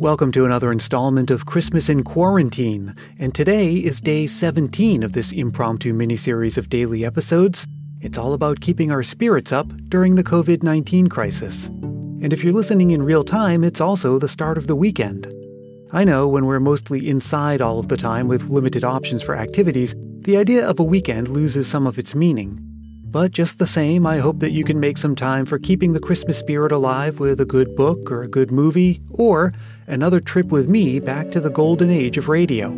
Welcome 0.00 0.32
to 0.32 0.46
another 0.46 0.72
installment 0.72 1.30
of 1.30 1.44
Christmas 1.44 1.90
in 1.90 2.04
Quarantine, 2.04 2.94
and 3.18 3.34
today 3.34 3.74
is 3.74 4.00
day 4.00 4.26
17 4.26 5.02
of 5.02 5.12
this 5.12 5.30
impromptu 5.30 5.92
miniseries 5.92 6.56
of 6.56 6.70
daily 6.70 7.04
episodes. 7.04 7.66
It's 8.00 8.16
all 8.16 8.32
about 8.32 8.62
keeping 8.62 8.90
our 8.90 9.02
spirits 9.02 9.52
up 9.52 9.66
during 9.90 10.14
the 10.14 10.24
COVID 10.24 10.62
19 10.62 11.08
crisis. 11.08 11.66
And 11.66 12.32
if 12.32 12.42
you're 12.42 12.54
listening 12.54 12.92
in 12.92 13.02
real 13.02 13.24
time, 13.24 13.62
it's 13.62 13.82
also 13.82 14.18
the 14.18 14.26
start 14.26 14.56
of 14.56 14.68
the 14.68 14.74
weekend. 14.74 15.30
I 15.92 16.04
know 16.04 16.26
when 16.26 16.46
we're 16.46 16.60
mostly 16.60 17.06
inside 17.06 17.60
all 17.60 17.78
of 17.78 17.88
the 17.88 17.98
time 17.98 18.26
with 18.26 18.48
limited 18.48 18.84
options 18.84 19.22
for 19.22 19.36
activities, 19.36 19.94
the 20.20 20.38
idea 20.38 20.66
of 20.66 20.80
a 20.80 20.82
weekend 20.82 21.28
loses 21.28 21.68
some 21.68 21.86
of 21.86 21.98
its 21.98 22.14
meaning. 22.14 22.69
But 23.12 23.32
just 23.32 23.58
the 23.58 23.66
same, 23.66 24.06
I 24.06 24.18
hope 24.18 24.38
that 24.38 24.52
you 24.52 24.62
can 24.62 24.78
make 24.78 24.96
some 24.96 25.16
time 25.16 25.44
for 25.44 25.58
keeping 25.58 25.92
the 25.92 25.98
Christmas 25.98 26.38
spirit 26.38 26.70
alive 26.70 27.18
with 27.18 27.40
a 27.40 27.44
good 27.44 27.74
book 27.74 28.08
or 28.08 28.22
a 28.22 28.28
good 28.28 28.52
movie, 28.52 29.02
or 29.10 29.50
another 29.88 30.20
trip 30.20 30.46
with 30.46 30.68
me 30.68 31.00
back 31.00 31.32
to 31.32 31.40
the 31.40 31.50
golden 31.50 31.90
age 31.90 32.18
of 32.18 32.28
radio. 32.28 32.70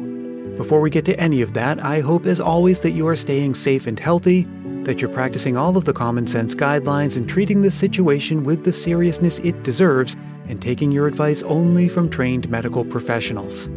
Before 0.56 0.80
we 0.80 0.89
get 0.89 1.05
to 1.05 1.20
any 1.20 1.42
of 1.42 1.53
that, 1.53 1.84
I 1.84 2.01
hope 2.01 2.25
as 2.25 2.41
always 2.41 2.80
that 2.80 2.92
you 2.92 3.06
are 3.09 3.16
staying 3.16 3.56
safe 3.56 3.87
and 3.87 4.01
healthy, 4.01 4.47
that 4.84 5.03
you're 5.03 5.11
practicing 5.11 5.59
all 5.59 5.77
of 5.77 5.84
the 5.84 5.92
common 5.92 6.27
sense 6.27 6.55
guidelines 6.55 7.19
and 7.19 7.28
treating 7.28 7.61
this 7.61 7.75
situation 7.75 8.42
with 8.42 8.64
the 8.64 8.73
seriousness 8.73 9.39
it 9.41 9.62
deserves, 9.62 10.17
and 10.48 10.62
taking 10.62 10.91
your 10.91 11.09
advice 11.09 11.42
only 11.42 11.89
from 11.89 12.09
trained 12.09 12.48
medical 12.48 12.87
professionals. 12.87 13.69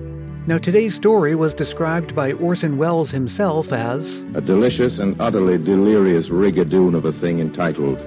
Now, 0.47 0.59
today's 0.59 0.93
story 0.93 1.33
was 1.33 1.55
described 1.55 2.13
by 2.13 2.33
Orson 2.33 2.77
Welles 2.77 3.09
himself 3.09 3.73
as 3.73 4.21
a 4.35 4.41
delicious 4.41 4.99
and 4.99 5.19
utterly 5.19 5.57
delirious 5.57 6.27
rigadoon 6.27 6.95
of 6.95 7.03
a 7.03 7.13
thing 7.13 7.39
entitled 7.39 7.97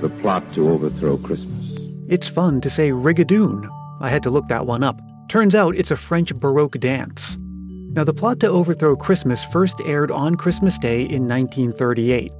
The 0.00 0.08
Plot 0.20 0.42
to 0.56 0.68
Overthrow 0.68 1.18
Christmas. 1.18 1.64
It's 2.08 2.28
fun 2.28 2.60
to 2.62 2.70
say 2.70 2.90
rigadoon. 2.90 3.68
I 4.00 4.08
had 4.08 4.24
to 4.24 4.30
look 4.30 4.48
that 4.48 4.66
one 4.66 4.82
up. 4.82 5.00
Turns 5.28 5.54
out 5.54 5.76
it's 5.76 5.92
a 5.92 5.96
French 5.96 6.34
Baroque 6.34 6.80
dance. 6.80 7.38
Now, 7.38 8.02
The 8.02 8.14
Plot 8.14 8.40
to 8.40 8.48
Overthrow 8.48 8.96
Christmas 8.96 9.44
first 9.44 9.80
aired 9.84 10.10
on 10.10 10.34
Christmas 10.34 10.78
Day 10.78 11.02
in 11.02 11.28
1938. 11.28 12.32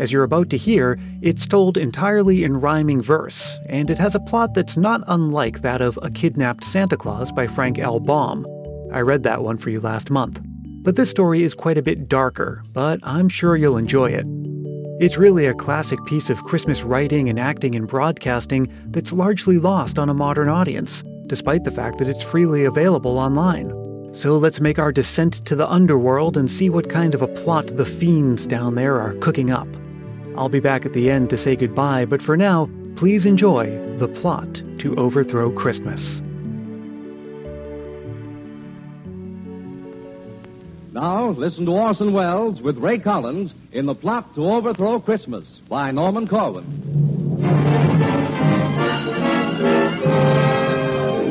As 0.00 0.10
you're 0.10 0.24
about 0.24 0.50
to 0.50 0.56
hear, 0.56 0.98
it's 1.20 1.46
told 1.46 1.76
entirely 1.76 2.42
in 2.42 2.60
rhyming 2.60 3.00
verse, 3.00 3.60
and 3.68 3.90
it 3.90 3.98
has 3.98 4.16
a 4.16 4.20
plot 4.20 4.54
that's 4.54 4.76
not 4.76 5.02
unlike 5.06 5.60
that 5.60 5.80
of 5.80 6.00
A 6.02 6.10
Kidnapped 6.10 6.64
Santa 6.64 6.96
Claus 6.96 7.30
by 7.30 7.46
Frank 7.46 7.78
L. 7.78 8.00
Baum. 8.00 8.44
I 8.92 9.00
read 9.00 9.22
that 9.22 9.42
one 9.42 9.56
for 9.56 9.70
you 9.70 9.80
last 9.80 10.10
month. 10.10 10.40
But 10.82 10.96
this 10.96 11.10
story 11.10 11.42
is 11.42 11.54
quite 11.54 11.78
a 11.78 11.82
bit 11.82 12.08
darker, 12.08 12.62
but 12.72 13.00
I'm 13.02 13.28
sure 13.28 13.56
you'll 13.56 13.76
enjoy 13.76 14.10
it. 14.10 14.26
It's 15.00 15.16
really 15.16 15.46
a 15.46 15.54
classic 15.54 16.04
piece 16.04 16.28
of 16.28 16.42
Christmas 16.44 16.82
writing 16.82 17.28
and 17.28 17.38
acting 17.38 17.74
and 17.74 17.88
broadcasting 17.88 18.72
that's 18.92 19.12
largely 19.12 19.58
lost 19.58 19.98
on 19.98 20.08
a 20.08 20.14
modern 20.14 20.48
audience, 20.48 21.02
despite 21.26 21.64
the 21.64 21.70
fact 21.70 21.98
that 21.98 22.08
it's 22.08 22.22
freely 22.22 22.64
available 22.64 23.18
online. 23.18 23.72
So 24.14 24.36
let's 24.36 24.60
make 24.60 24.78
our 24.78 24.92
descent 24.92 25.44
to 25.46 25.56
the 25.56 25.68
underworld 25.68 26.36
and 26.36 26.50
see 26.50 26.68
what 26.68 26.90
kind 26.90 27.14
of 27.14 27.22
a 27.22 27.28
plot 27.28 27.66
the 27.68 27.86
fiends 27.86 28.46
down 28.46 28.74
there 28.74 29.00
are 29.00 29.14
cooking 29.14 29.50
up. 29.50 29.68
I'll 30.36 30.48
be 30.48 30.60
back 30.60 30.84
at 30.84 30.92
the 30.92 31.10
end 31.10 31.30
to 31.30 31.38
say 31.38 31.56
goodbye, 31.56 32.04
but 32.04 32.20
for 32.20 32.36
now, 32.36 32.68
please 32.96 33.24
enjoy 33.24 33.78
the 33.96 34.08
plot 34.08 34.62
to 34.78 34.94
overthrow 34.96 35.50
Christmas. 35.50 36.20
Now, 40.92 41.30
listen 41.30 41.64
to 41.64 41.72
Orson 41.72 42.12
Welles 42.12 42.60
with 42.60 42.76
Ray 42.76 42.98
Collins 42.98 43.54
in 43.72 43.86
The 43.86 43.94
Plot 43.94 44.34
to 44.34 44.42
Overthrow 44.42 45.00
Christmas 45.00 45.48
by 45.66 45.90
Norman 45.90 46.28
Corwin. 46.28 46.66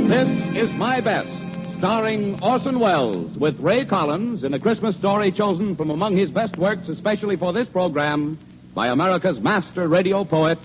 This 0.10 0.28
is 0.64 0.72
My 0.78 1.00
Best, 1.00 1.30
starring 1.78 2.42
Orson 2.42 2.80
Welles 2.80 3.38
with 3.38 3.60
Ray 3.60 3.86
Collins 3.86 4.44
in 4.44 4.56
a 4.56 4.60
Christmas 4.60 4.96
story 4.96 5.32
chosen 5.32 5.76
from 5.76 5.92
among 5.92 6.18
his 6.18 6.32
best 6.32 6.58
works, 6.58 6.90
especially 6.90 7.38
for 7.38 7.54
this 7.54 7.68
program, 7.68 8.40
by 8.74 8.88
America's 8.88 9.40
master 9.40 9.88
radio 9.88 10.26
poet, 10.26 10.58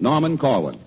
Norman 0.00 0.38
Corwin. 0.38 0.80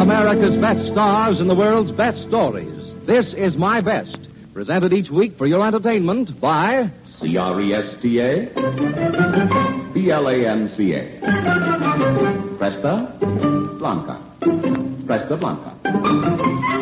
America's 0.00 0.56
best 0.56 0.80
stars 0.92 1.40
and 1.40 1.50
the 1.50 1.54
world's 1.54 1.92
best 1.92 2.16
stories. 2.26 2.90
This 3.06 3.34
is 3.36 3.58
My 3.58 3.82
Best, 3.82 4.16
presented 4.54 4.94
each 4.94 5.10
week 5.10 5.36
for 5.36 5.46
your 5.46 5.66
entertainment 5.66 6.40
by 6.40 6.90
C 7.20 7.36
R 7.36 7.60
E 7.60 7.74
S 7.74 7.96
T 8.00 8.18
A 8.18 8.46
B 9.92 10.10
L 10.10 10.26
A 10.26 10.48
N 10.48 10.72
C 10.74 10.94
A. 10.94 11.20
Cresta 12.58 13.18
Blanca. 13.78 14.18
Cresta 15.06 15.38
Blanca. 15.38 16.79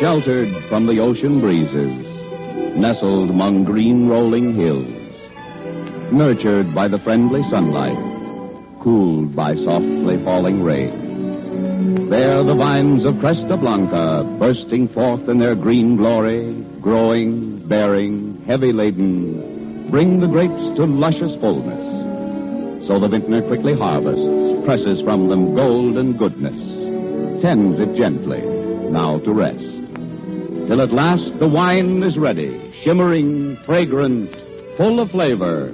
Sheltered 0.00 0.54
from 0.68 0.86
the 0.86 1.00
ocean 1.00 1.40
breezes, 1.40 2.06
nestled 2.76 3.30
among 3.30 3.64
green 3.64 4.08
rolling 4.08 4.54
hills, 4.54 4.86
nurtured 6.12 6.72
by 6.72 6.86
the 6.86 7.00
friendly 7.00 7.42
sunlight, 7.50 7.98
cooled 8.80 9.34
by 9.34 9.56
softly 9.56 10.22
falling 10.22 10.62
rain. 10.62 12.08
There 12.08 12.44
the 12.44 12.54
vines 12.54 13.04
of 13.04 13.16
Cresta 13.16 13.58
Blanca, 13.58 14.22
bursting 14.38 14.86
forth 14.86 15.28
in 15.28 15.40
their 15.40 15.56
green 15.56 15.96
glory, 15.96 16.52
growing, 16.80 17.66
bearing, 17.66 18.44
heavy 18.46 18.72
laden, 18.72 19.90
bring 19.90 20.20
the 20.20 20.28
grapes 20.28 20.76
to 20.76 20.84
luscious 20.84 21.34
fullness. 21.40 22.86
So 22.86 23.00
the 23.00 23.08
vintner 23.08 23.42
quickly 23.42 23.74
harvests, 23.74 24.64
presses 24.64 25.02
from 25.02 25.28
them 25.28 25.56
gold 25.56 25.96
and 25.96 26.16
goodness, 26.16 27.42
tends 27.42 27.80
it 27.80 27.96
gently, 27.96 28.42
now 28.92 29.18
to 29.18 29.32
rest 29.32 29.77
till 30.68 30.82
at 30.82 30.92
last 30.92 31.38
the 31.38 31.48
wine 31.48 32.02
is 32.02 32.18
ready, 32.18 32.72
shimmering, 32.82 33.56
fragrant, 33.64 34.30
full 34.76 35.00
of 35.00 35.10
flavor, 35.10 35.72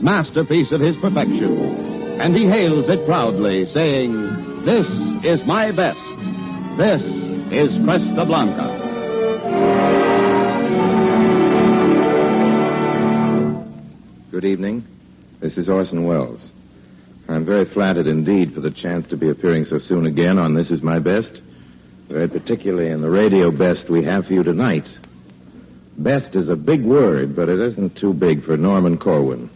masterpiece 0.00 0.70
of 0.70 0.80
his 0.80 0.94
perfection. 0.98 2.20
And 2.20 2.34
he 2.34 2.46
hails 2.46 2.88
it 2.88 3.04
proudly, 3.06 3.66
saying, 3.74 4.64
This 4.64 4.86
is 5.24 5.44
my 5.46 5.72
best. 5.72 5.98
This 6.78 7.02
is 7.50 7.76
Cresta 7.80 8.24
Blanca. 8.24 8.84
Good 14.30 14.44
evening. 14.44 14.86
This 15.40 15.56
is 15.56 15.68
Orson 15.68 16.06
Welles. 16.06 16.52
I'm 17.28 17.44
very 17.44 17.64
flattered 17.64 18.06
indeed 18.06 18.54
for 18.54 18.60
the 18.60 18.70
chance 18.70 19.08
to 19.08 19.16
be 19.16 19.28
appearing 19.28 19.64
so 19.64 19.80
soon 19.80 20.06
again 20.06 20.38
on 20.38 20.54
This 20.54 20.70
Is 20.70 20.82
My 20.82 21.00
Best 21.00 21.40
very 22.08 22.28
particularly 22.28 22.90
in 22.90 23.00
the 23.00 23.10
radio 23.10 23.50
best 23.50 23.90
we 23.90 24.04
have 24.04 24.26
for 24.26 24.32
you 24.32 24.42
tonight. 24.42 24.86
Best 25.98 26.34
is 26.36 26.48
a 26.48 26.56
big 26.56 26.84
word, 26.84 27.34
but 27.34 27.48
it 27.48 27.58
isn't 27.58 27.96
too 27.96 28.12
big 28.12 28.44
for 28.44 28.56
Norman 28.56 28.98
Corwin, 28.98 29.50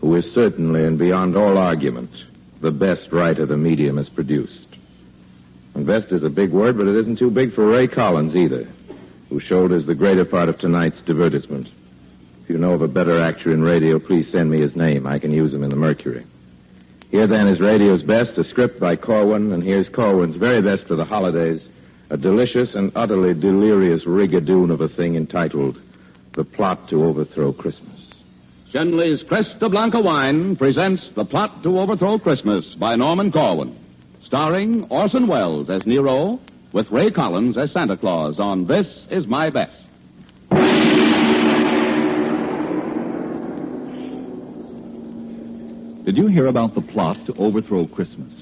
who 0.00 0.14
is 0.16 0.24
certainly 0.34 0.84
and 0.84 0.98
beyond 0.98 1.36
all 1.36 1.58
argument 1.58 2.10
the 2.60 2.70
best 2.70 3.12
writer 3.12 3.46
the 3.46 3.56
medium 3.56 3.98
has 3.98 4.08
produced. 4.08 4.66
And 5.74 5.86
best 5.86 6.12
is 6.12 6.24
a 6.24 6.30
big 6.30 6.50
word, 6.50 6.78
but 6.78 6.86
it 6.86 6.96
isn't 6.96 7.18
too 7.18 7.30
big 7.30 7.54
for 7.54 7.66
Ray 7.66 7.86
Collins 7.86 8.34
either, 8.34 8.66
who 9.28 9.40
showed 9.40 9.72
us 9.72 9.84
the 9.84 9.94
greater 9.94 10.24
part 10.24 10.48
of 10.48 10.58
tonight's 10.58 11.02
divertisement. 11.02 11.68
If 12.42 12.50
you 12.50 12.58
know 12.58 12.72
of 12.72 12.82
a 12.82 12.88
better 12.88 13.20
actor 13.20 13.52
in 13.52 13.62
radio, 13.62 13.98
please 13.98 14.30
send 14.30 14.50
me 14.50 14.60
his 14.60 14.76
name. 14.76 15.06
I 15.06 15.18
can 15.18 15.32
use 15.32 15.52
him 15.52 15.62
in 15.62 15.70
the 15.70 15.76
Mercury. 15.76 16.26
Here 17.10 17.26
then 17.26 17.46
is 17.46 17.60
radio's 17.60 18.02
best, 18.02 18.38
a 18.38 18.44
script 18.44 18.80
by 18.80 18.96
Corwin, 18.96 19.52
and 19.52 19.62
here's 19.62 19.88
Corwin's 19.88 20.36
very 20.36 20.62
best 20.62 20.86
for 20.86 20.96
the 20.96 21.04
holidays 21.04 21.68
a 22.10 22.16
delicious 22.16 22.74
and 22.74 22.92
utterly 22.94 23.34
delirious 23.34 24.04
rigadoon 24.04 24.70
of 24.70 24.80
a 24.80 24.88
thing 24.88 25.16
entitled 25.16 25.80
The 26.34 26.44
Plot 26.44 26.88
to 26.90 27.04
Overthrow 27.04 27.52
Christmas. 27.52 28.10
Schenley's 28.72 29.22
Cresta 29.22 29.70
Blanca 29.70 30.00
wine 30.00 30.56
presents 30.56 31.10
The 31.14 31.24
Plot 31.24 31.62
to 31.62 31.78
Overthrow 31.78 32.18
Christmas 32.18 32.74
by 32.74 32.96
Norman 32.96 33.32
Corwin, 33.32 33.78
starring 34.24 34.84
Orson 34.90 35.28
Welles 35.28 35.70
as 35.70 35.86
Nero, 35.86 36.40
with 36.72 36.90
Ray 36.90 37.10
Collins 37.10 37.56
as 37.56 37.72
Santa 37.72 37.96
Claus 37.96 38.38
on 38.38 38.66
This 38.66 38.86
Is 39.10 39.26
My 39.26 39.48
Best. 39.50 39.78
Did 46.04 46.18
you 46.18 46.26
hear 46.26 46.48
about 46.48 46.74
the 46.74 46.82
plot 46.82 47.16
to 47.26 47.34
overthrow 47.36 47.86
Christmas? 47.86 48.32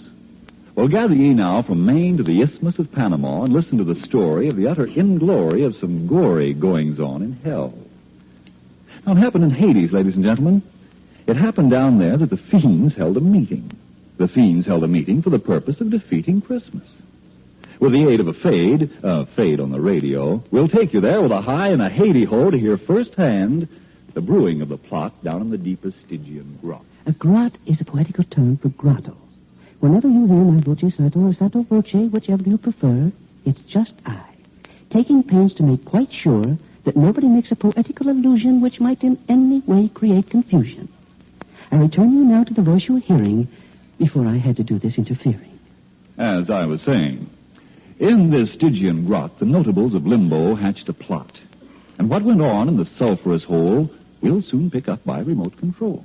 Well, 0.75 0.89
gather 0.89 1.15
ye 1.15 1.35
now 1.35 1.63
from 1.63 1.85
Maine 1.85 2.17
to 2.17 2.23
the 2.23 2.41
Isthmus 2.41 2.79
of 2.79 2.91
Panama 2.91 3.43
and 3.43 3.53
listen 3.53 3.77
to 3.77 3.85
the 3.85 4.01
story 4.07 4.49
of 4.49 4.57
the 4.57 4.69
utter 4.69 4.87
inglory 4.87 5.67
of 5.67 5.77
some 5.77 6.07
gory 6.07 6.55
goings 6.55 6.99
on 6.99 7.21
in 7.23 7.33
hell. 7.35 7.75
Now, 9.07 9.13
it 9.13 9.19
happened 9.19 9.45
in 9.45 9.51
Hades, 9.51 9.93
ladies 9.93 10.17
and 10.17 10.25
gentlemen. 10.25 10.63
It 11.27 11.37
happened 11.37 11.71
down 11.71 11.99
there 11.99 12.17
that 12.17 12.31
the 12.31 12.39
fiends 12.39 12.95
held 12.95 13.19
a 13.19 13.21
meeting. 13.21 13.71
The 14.17 14.29
fiends 14.29 14.67
held 14.67 14.83
a 14.83 14.89
meeting 14.89 15.21
for 15.21 15.29
the 15.29 15.39
purpose 15.39 15.81
of 15.81 15.91
defeating 15.91 16.41
Christmas. 16.41 16.89
With 17.79 17.93
the 17.93 18.09
aid 18.09 18.21
of 18.21 18.29
a 18.29 18.33
fade, 18.33 18.91
a 19.03 19.27
fade 19.27 19.61
on 19.61 19.73
the 19.73 19.81
radio, 19.81 20.43
we'll 20.51 20.69
take 20.69 20.95
you 20.95 21.01
there 21.01 21.21
with 21.21 21.33
a 21.33 21.43
high 21.43 21.69
and 21.69 21.83
a 21.83 21.91
Haiti 21.91 22.25
ho 22.25 22.51
to 22.51 22.59
hear 22.59 22.79
firsthand 22.79 23.69
the 24.15 24.21
brewing 24.21 24.63
of 24.63 24.69
the 24.69 24.79
plot 24.79 25.23
down 25.23 25.43
in 25.43 25.51
the 25.51 25.59
deepest 25.59 25.99
Stygian 26.07 26.59
grot. 26.63 26.85
A 27.07 27.13
grot 27.13 27.59
is 27.67 27.81
a 27.81 27.85
poetical 27.85 28.25
term 28.25 28.57
for 28.57 28.69
grotto. 28.71 29.17
Whenever 29.83 30.07
you 30.07 30.29
hear 30.29 30.45
my 30.45 30.61
voce 30.61 30.95
sotto 30.97 31.19
or 31.19 31.35
sotto 31.35 31.65
voce, 31.65 32.09
whichever 32.13 32.45
you 32.45 32.57
prefer, 32.57 33.11
it's 33.45 33.61
just 33.63 33.95
I, 34.07 34.25
taking 34.93 35.25
pains 35.25 35.55
to 35.55 35.65
make 35.65 35.85
quite 35.85 36.13
sure 36.13 36.57
that 36.85 36.97
nobody 36.97 37.27
makes 37.27 37.51
a 37.51 37.57
poetical 37.57 38.09
allusion 38.09 38.63
which 38.63 38.79
might 38.79 39.03
in 39.03 39.19
any 39.29 39.59
way 39.67 39.89
create 39.93 40.31
confusion. 40.31 40.89
I 41.73 41.79
return 41.79 42.13
you 42.13 42.23
now 42.23 42.45
to 42.45 42.55
the 42.55 42.63
voice 42.63 42.85
you 42.87 42.95
were 42.95 43.01
hearing 43.01 43.49
before 43.99 44.25
I 44.25 44.39
had 44.39 44.57
to 44.59 44.63
do 44.63 44.79
this 44.79 44.99
interfering. 44.99 45.59
As 46.17 46.49
I 46.49 46.65
was 46.65 46.81
saying, 46.83 47.29
in 47.99 48.31
this 48.31 48.53
Stygian 48.53 49.05
grot, 49.05 49.41
the 49.41 49.47
notables 49.47 49.97
of 49.97 50.07
Limbo 50.07 50.55
hatched 50.55 50.89
a 50.91 50.93
plot. 50.93 51.41
And 51.99 52.09
what 52.09 52.23
went 52.23 52.41
on 52.41 52.69
in 52.69 52.77
the 52.77 52.87
sulphurous 52.99 53.43
hole, 53.43 53.91
we'll 54.21 54.43
soon 54.43 54.71
pick 54.71 54.87
up 54.87 55.05
by 55.05 55.19
remote 55.19 55.57
control. 55.57 56.05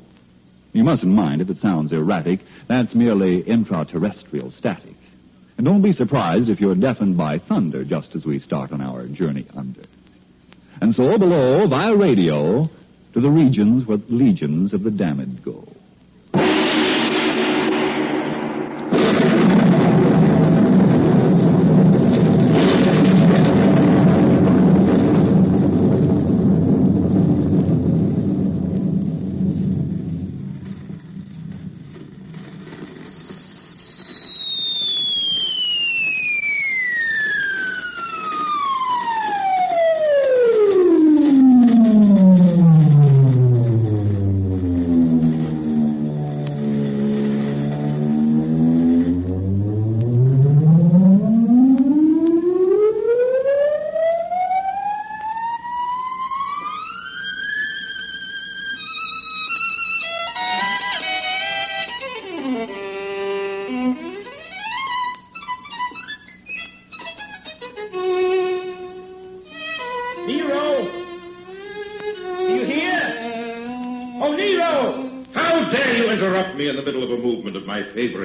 You 0.73 0.83
mustn't 0.83 1.11
mind 1.11 1.41
if 1.41 1.49
it 1.49 1.59
sounds 1.59 1.91
erratic. 1.91 2.41
That's 2.67 2.93
merely 2.93 3.43
intraterrestrial 3.43 4.51
static. 4.57 4.95
And 5.57 5.65
don't 5.65 5.81
be 5.81 5.93
surprised 5.93 6.49
if 6.49 6.59
you're 6.59 6.75
deafened 6.75 7.17
by 7.17 7.39
thunder 7.39 7.83
just 7.83 8.15
as 8.15 8.25
we 8.25 8.39
start 8.39 8.71
on 8.71 8.81
our 8.81 9.07
journey 9.07 9.47
under. 9.55 9.83
And 10.81 10.93
so 10.93 11.17
below, 11.17 11.67
via 11.67 11.95
radio, 11.95 12.69
to 13.13 13.21
the 13.21 13.29
regions 13.29 13.87
where 13.87 13.97
legions 14.09 14.73
of 14.73 14.83
the 14.83 14.91
damned 14.91 15.43
go. 15.43 15.67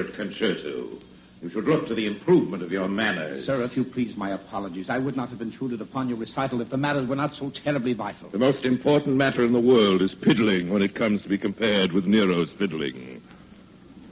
Favorite 0.03 0.15
concerto? 0.15 0.99
You 1.41 1.49
should 1.49 1.65
look 1.65 1.87
to 1.87 1.95
the 1.95 2.07
improvement 2.07 2.63
of 2.63 2.71
your 2.71 2.87
manners. 2.87 3.45
Sir, 3.45 3.61
if 3.63 3.75
you 3.75 3.83
please, 3.83 4.15
my 4.15 4.31
apologies. 4.31 4.89
I 4.89 4.97
would 4.97 5.17
not 5.17 5.27
have 5.29 5.41
intruded 5.41 5.81
upon 5.81 6.07
your 6.07 6.17
recital 6.17 6.61
if 6.61 6.69
the 6.69 6.77
matters 6.77 7.07
were 7.07 7.17
not 7.17 7.33
so 7.35 7.51
terribly 7.63 7.93
vital. 7.93 8.29
The 8.29 8.37
most 8.37 8.63
important 8.63 9.17
matter 9.17 9.43
in 9.43 9.51
the 9.51 9.59
world 9.59 10.01
is 10.01 10.15
piddling 10.21 10.69
when 10.69 10.81
it 10.81 10.95
comes 10.95 11.21
to 11.23 11.29
be 11.29 11.37
compared 11.37 11.91
with 11.91 12.05
Nero's 12.05 12.53
fiddling. 12.57 13.21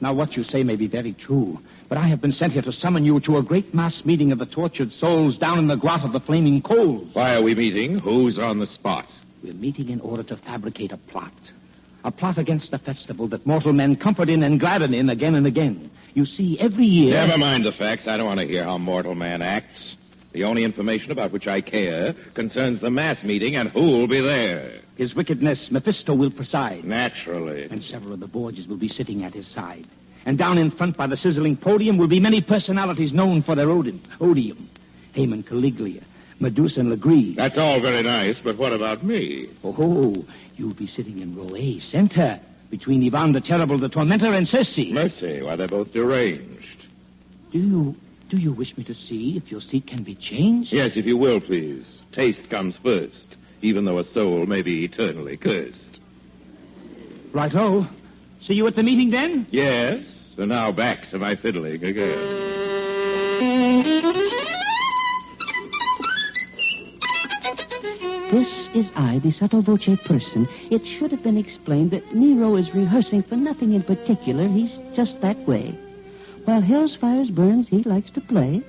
Now, 0.02 0.14
what 0.14 0.34
you 0.34 0.44
say 0.44 0.64
may 0.64 0.76
be 0.76 0.88
very 0.88 1.14
true, 1.14 1.60
but 1.88 1.98
I 1.98 2.08
have 2.08 2.20
been 2.20 2.34
sent 2.34 2.52
here 2.54 2.64
to 2.64 2.72
summon 2.74 3.06
you 3.06 3.20
to 3.22 3.38
a 3.38 3.44
great 3.44 3.74
mass 3.74 4.02
meeting 4.04 4.34
of 4.34 4.40
the 4.40 4.48
tortured 4.48 4.92
souls 4.94 5.38
down 5.38 5.58
in 5.58 5.68
the 5.68 5.78
grot 5.78 6.04
of 6.04 6.12
the 6.12 6.20
flaming 6.20 6.62
coals. 6.62 7.12
Why 7.14 7.36
are 7.36 7.44
we 7.44 7.56
meeting? 7.56 8.00
Who's 8.00 8.40
on 8.40 8.60
the 8.60 8.68
spot? 8.68 9.06
We're 9.42 9.54
meeting 9.54 9.90
in 9.90 10.02
order 10.02 10.24
to 10.24 10.36
fabricate 10.38 10.92
a 10.92 10.98
plot. 10.98 11.34
A 12.04 12.12
plot 12.12 12.38
against 12.38 12.72
the 12.72 12.80
festival 12.80 13.28
that 13.30 13.46
mortal 13.46 13.74
men 13.74 13.96
comfort 13.96 14.30
in 14.30 14.44
and 14.44 14.60
gladden 14.60 14.94
in 14.94 15.10
again 15.10 15.36
and 15.36 15.46
again. 15.46 15.92
You 16.14 16.26
see, 16.26 16.58
every 16.60 16.86
year. 16.86 17.14
Never 17.14 17.38
mind 17.38 17.66
the 17.66 17.72
facts. 17.72 18.08
I 18.08 18.18
don't 18.18 18.26
want 18.26 18.40
to 18.40 18.48
hear 18.48 18.64
how 18.64 18.78
mortal 18.78 19.16
man 19.16 19.42
acts. 19.42 19.96
The 20.34 20.44
only 20.44 20.64
information 20.64 21.12
about 21.12 21.32
which 21.32 21.48
I 21.48 21.62
care 21.62 22.14
concerns 22.34 22.80
the 22.80 22.90
mass 22.90 23.24
meeting 23.24 23.56
and 23.56 23.70
who'll 23.70 24.08
be 24.08 24.22
there. 24.22 24.82
His 24.96 25.14
wickedness, 25.14 25.70
Mephisto, 25.72 26.16
will 26.16 26.32
preside. 26.32 26.86
Naturally. 26.86 27.64
And 27.64 27.84
several 27.84 28.14
of 28.14 28.20
the 28.20 28.28
Borgias 28.28 28.68
will 28.68 28.78
be 28.78 28.88
sitting 28.88 29.24
at 29.24 29.34
his 29.34 29.48
side. 29.48 29.88
And 30.26 30.38
down 30.38 30.58
in 30.58 30.72
front 30.72 30.98
by 30.98 31.08
the 31.08 31.18
sizzling 31.18 31.58
podium 31.58 31.98
will 31.98 32.08
be 32.08 32.20
many 32.20 32.42
personalities 32.42 33.12
known 33.12 33.44
for 33.44 33.56
their 33.56 33.70
odium. 33.70 34.70
Haman 35.14 35.44
Caligula, 35.44 36.02
Medusa 36.42 36.80
and 36.80 36.90
Legree. 36.90 37.36
That's 37.36 37.58
all 37.58 37.80
very 37.80 38.04
nice, 38.04 38.42
but 38.44 38.58
what 38.58 38.74
about 38.74 39.06
me? 39.06 39.48
Oh, 39.64 40.26
you'll 40.56 40.74
be 40.74 40.88
sitting 40.88 41.20
in 41.20 41.36
row 41.36 41.56
A, 41.56 41.80
center, 41.80 42.42
between 42.70 43.06
Ivan 43.06 43.34
the 43.34 43.42
Terrible, 43.42 43.80
the 43.80 43.90
Tormentor, 43.90 44.34
and 44.34 44.48
Circe. 44.48 44.80
Mercy, 44.92 45.42
why, 45.42 45.56
they're 45.56 45.68
both 45.68 45.94
deranged. 45.94 46.88
Do 47.52 47.60
you 47.60 47.96
do 48.30 48.38
you 48.38 48.54
wish 48.54 48.76
me 48.78 48.86
to 48.86 48.94
see 48.94 49.34
if 49.36 49.52
your 49.52 49.60
seat 49.60 49.88
can 49.88 50.04
be 50.04 50.16
changed? 50.16 50.72
Yes, 50.72 50.92
if 50.96 51.06
you 51.06 51.18
will, 51.18 51.42
please. 51.42 51.86
Taste 52.14 52.50
comes 52.50 52.78
first, 52.82 53.36
even 53.62 53.84
though 53.84 54.00
a 54.00 54.06
soul 54.06 54.46
may 54.46 54.62
be 54.62 54.86
eternally 54.86 55.36
cursed. 55.36 56.00
Righto. 57.34 57.88
See 58.48 58.54
you 58.54 58.66
at 58.68 58.76
the 58.76 58.84
meeting 58.84 59.12
then? 59.12 59.48
Yes, 59.52 60.04
so 60.38 60.46
now 60.46 60.72
back 60.72 61.10
to 61.12 61.20
my 61.20 61.36
fiddling 61.36 61.84
again. 61.84 62.51
Is 68.82 68.92
I, 68.96 69.20
the 69.24 69.32
sotto 69.32 69.62
voce 69.62 69.98
person. 70.06 70.48
It 70.72 70.82
should 70.98 71.12
have 71.12 71.24
been 71.24 71.38
explained 71.38 71.92
that 71.92 72.16
Nero 72.16 72.56
is 72.56 72.74
rehearsing 72.74 73.24
for 73.24 73.36
nothing 73.36 73.74
in 73.74 73.84
particular. 73.84 74.48
He's 74.48 74.76
just 74.96 75.22
that 75.22 75.38
way. 75.48 75.78
While 76.46 76.62
Hell's 76.62 76.98
Fires 77.00 77.30
Burns, 77.30 77.68
he 77.70 77.84
likes 77.84 78.12
to 78.12 78.22
play. 78.22 78.62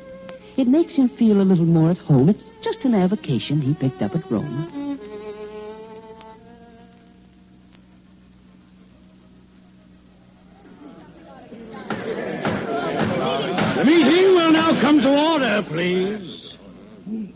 It 0.58 0.68
makes 0.68 0.94
him 0.94 1.08
feel 1.18 1.40
a 1.40 1.48
little 1.48 1.64
more 1.64 1.90
at 1.90 1.98
home. 1.98 2.28
It's 2.28 2.44
just 2.62 2.84
an 2.84 2.94
avocation 2.94 3.62
he 3.62 3.74
picked 3.74 4.02
up 4.02 4.14
at 4.14 4.30
Rome. 4.30 5.00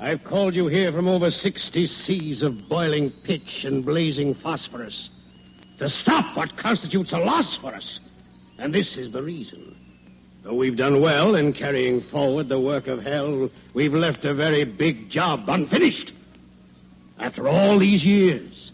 I've 0.07 0.23
called 0.23 0.55
you 0.55 0.69
here 0.69 0.93
from 0.93 1.09
over 1.09 1.33
60 1.33 1.87
seas 2.07 2.41
of 2.41 2.69
boiling 2.69 3.11
pitch 3.25 3.65
and 3.65 3.85
blazing 3.85 4.37
phosphorus 4.37 5.09
to 5.81 5.89
stop 5.89 6.37
what 6.37 6.57
constitutes 6.57 7.11
a 7.13 7.19
loss 7.19 7.59
for 7.61 7.75
us. 7.75 7.99
And 8.57 8.73
this 8.73 8.97
is 8.97 9.11
the 9.11 9.21
reason. 9.21 9.77
Though 10.45 10.55
we've 10.55 10.77
done 10.77 11.01
well 11.01 11.35
in 11.35 11.53
carrying 11.53 12.03
forward 12.03 12.49
the 12.49 12.61
work 12.61 12.87
of 12.87 13.03
hell, 13.03 13.51
we've 13.75 13.95
left 13.95 14.25
a 14.25 14.33
very 14.33 14.63
big 14.63 15.11
job 15.11 15.49
unfinished. 15.49 16.13
After 17.19 17.49
all 17.49 17.77
these 17.77 18.05
years, 18.05 18.71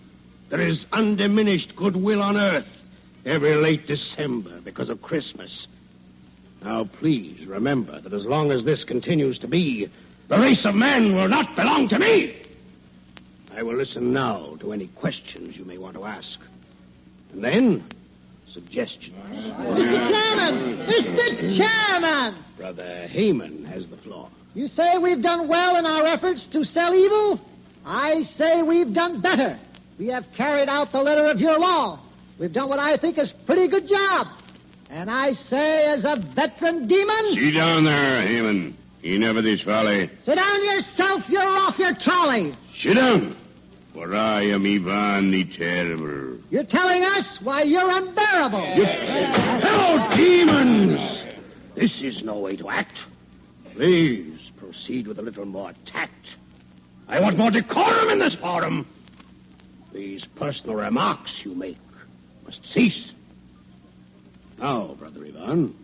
there 0.51 0.61
is 0.61 0.85
undiminished 0.93 1.75
goodwill 1.77 2.21
on 2.21 2.37
earth 2.37 2.69
every 3.25 3.55
late 3.55 3.87
December 3.87 4.61
because 4.61 4.91
of 4.91 5.01
Christmas. 5.01 5.67
Now, 6.63 6.85
please 6.85 7.47
remember 7.47 8.03
that 8.03 8.13
as 8.13 8.27
long 8.27 8.53
as 8.53 8.67
this 8.67 8.85
continues 8.85 9.39
to 9.39 9.49
be, 9.49 9.89
the 10.33 10.39
race 10.39 10.65
of 10.65 10.75
man 10.75 11.15
will 11.15 11.29
not 11.29 11.55
belong 11.57 11.91
to 11.91 11.99
me. 11.99 12.43
I 13.55 13.63
will 13.63 13.77
listen 13.77 14.15
now 14.15 14.57
to 14.61 14.73
any 14.73 14.87
questions 14.87 15.59
you 15.59 15.67
may 15.67 15.77
want 15.77 15.95
to 15.95 16.07
ask. 16.07 16.39
And 17.35 17.45
then, 17.45 17.85
suggestions. 18.51 19.15
Mr. 19.31 20.11
Chairman! 20.11 20.87
Mr. 20.89 21.59
Chairman! 21.59 22.43
Brother 22.57 23.09
Haman 23.09 23.67
has 23.67 23.87
the 23.89 23.99
floor. 23.99 24.31
You 24.55 24.69
say 24.69 24.97
we've 24.97 25.23
done 25.23 25.49
well 25.49 25.77
in 25.77 25.85
our 25.85 26.07
efforts 26.07 26.49
to 26.53 26.65
sell 26.65 26.95
evil? 26.95 27.39
I 27.85 28.23
say 28.39 28.63
we've 28.63 28.95
done 28.95 29.21
better. 29.21 29.61
We 29.99 30.07
have 30.07 30.25
carried 30.35 30.71
out 30.71 30.93
the 30.93 31.03
letter 31.03 31.27
of 31.27 31.41
your 31.41 31.59
law. 31.59 32.01
We've 32.39 32.55
done 32.55 32.71
what 32.71 32.79
I 32.79 32.97
think 32.97 33.19
is 33.19 33.31
a 33.33 33.47
pretty 33.47 33.69
good 33.69 33.87
job. 33.87 34.29
And 34.89 35.11
I 35.11 35.35
say, 35.51 35.85
as 35.85 36.05
a 36.07 36.17
veteran 36.35 36.89
demon, 36.89 37.35
See 37.35 37.51
down 37.51 37.85
there, 37.85 38.23
Haman. 38.27 38.79
Enough 39.03 39.37
of 39.37 39.45
this 39.45 39.63
folly. 39.63 40.09
sit 40.25 40.37
down 40.37 40.65
yourself. 40.65 41.23
You're 41.29 41.43
off 41.43 41.79
your 41.79 41.95
trolley. 41.95 42.55
Sit 42.81 42.95
down. 42.95 43.37
For 43.93 44.15
I 44.15 44.43
am 44.43 44.65
Ivan 44.65 45.33
the 45.33 45.45
Terrible. 45.45 46.39
You're 46.51 46.65
telling 46.65 47.05
us 47.05 47.39
why 47.43 47.63
you're 47.63 47.91
unbearable. 47.91 48.77
You... 48.77 48.85
Hello, 48.87 50.17
demons! 50.17 51.35
This 51.75 52.01
is 52.01 52.23
no 52.23 52.39
way 52.39 52.57
to 52.57 52.71
act. 52.71 52.97
Please 53.75 54.39
proceed 54.57 55.07
with 55.09 55.19
a 55.19 55.23
little 55.23 55.47
more 55.47 55.73
tact. 55.85 56.27
I 57.09 57.21
want 57.21 57.37
more 57.37 57.51
decorum 57.51 58.09
in 58.09 58.19
this 58.19 58.35
forum. 58.37 58.87
These 59.93 60.25
personal 60.37 60.77
remarks 60.77 61.41
you 61.45 61.55
make 61.55 61.77
must 62.45 62.61
cease. 62.73 63.13
Now, 64.59 64.95
Brother 64.99 65.25
Ivan, 65.27 65.75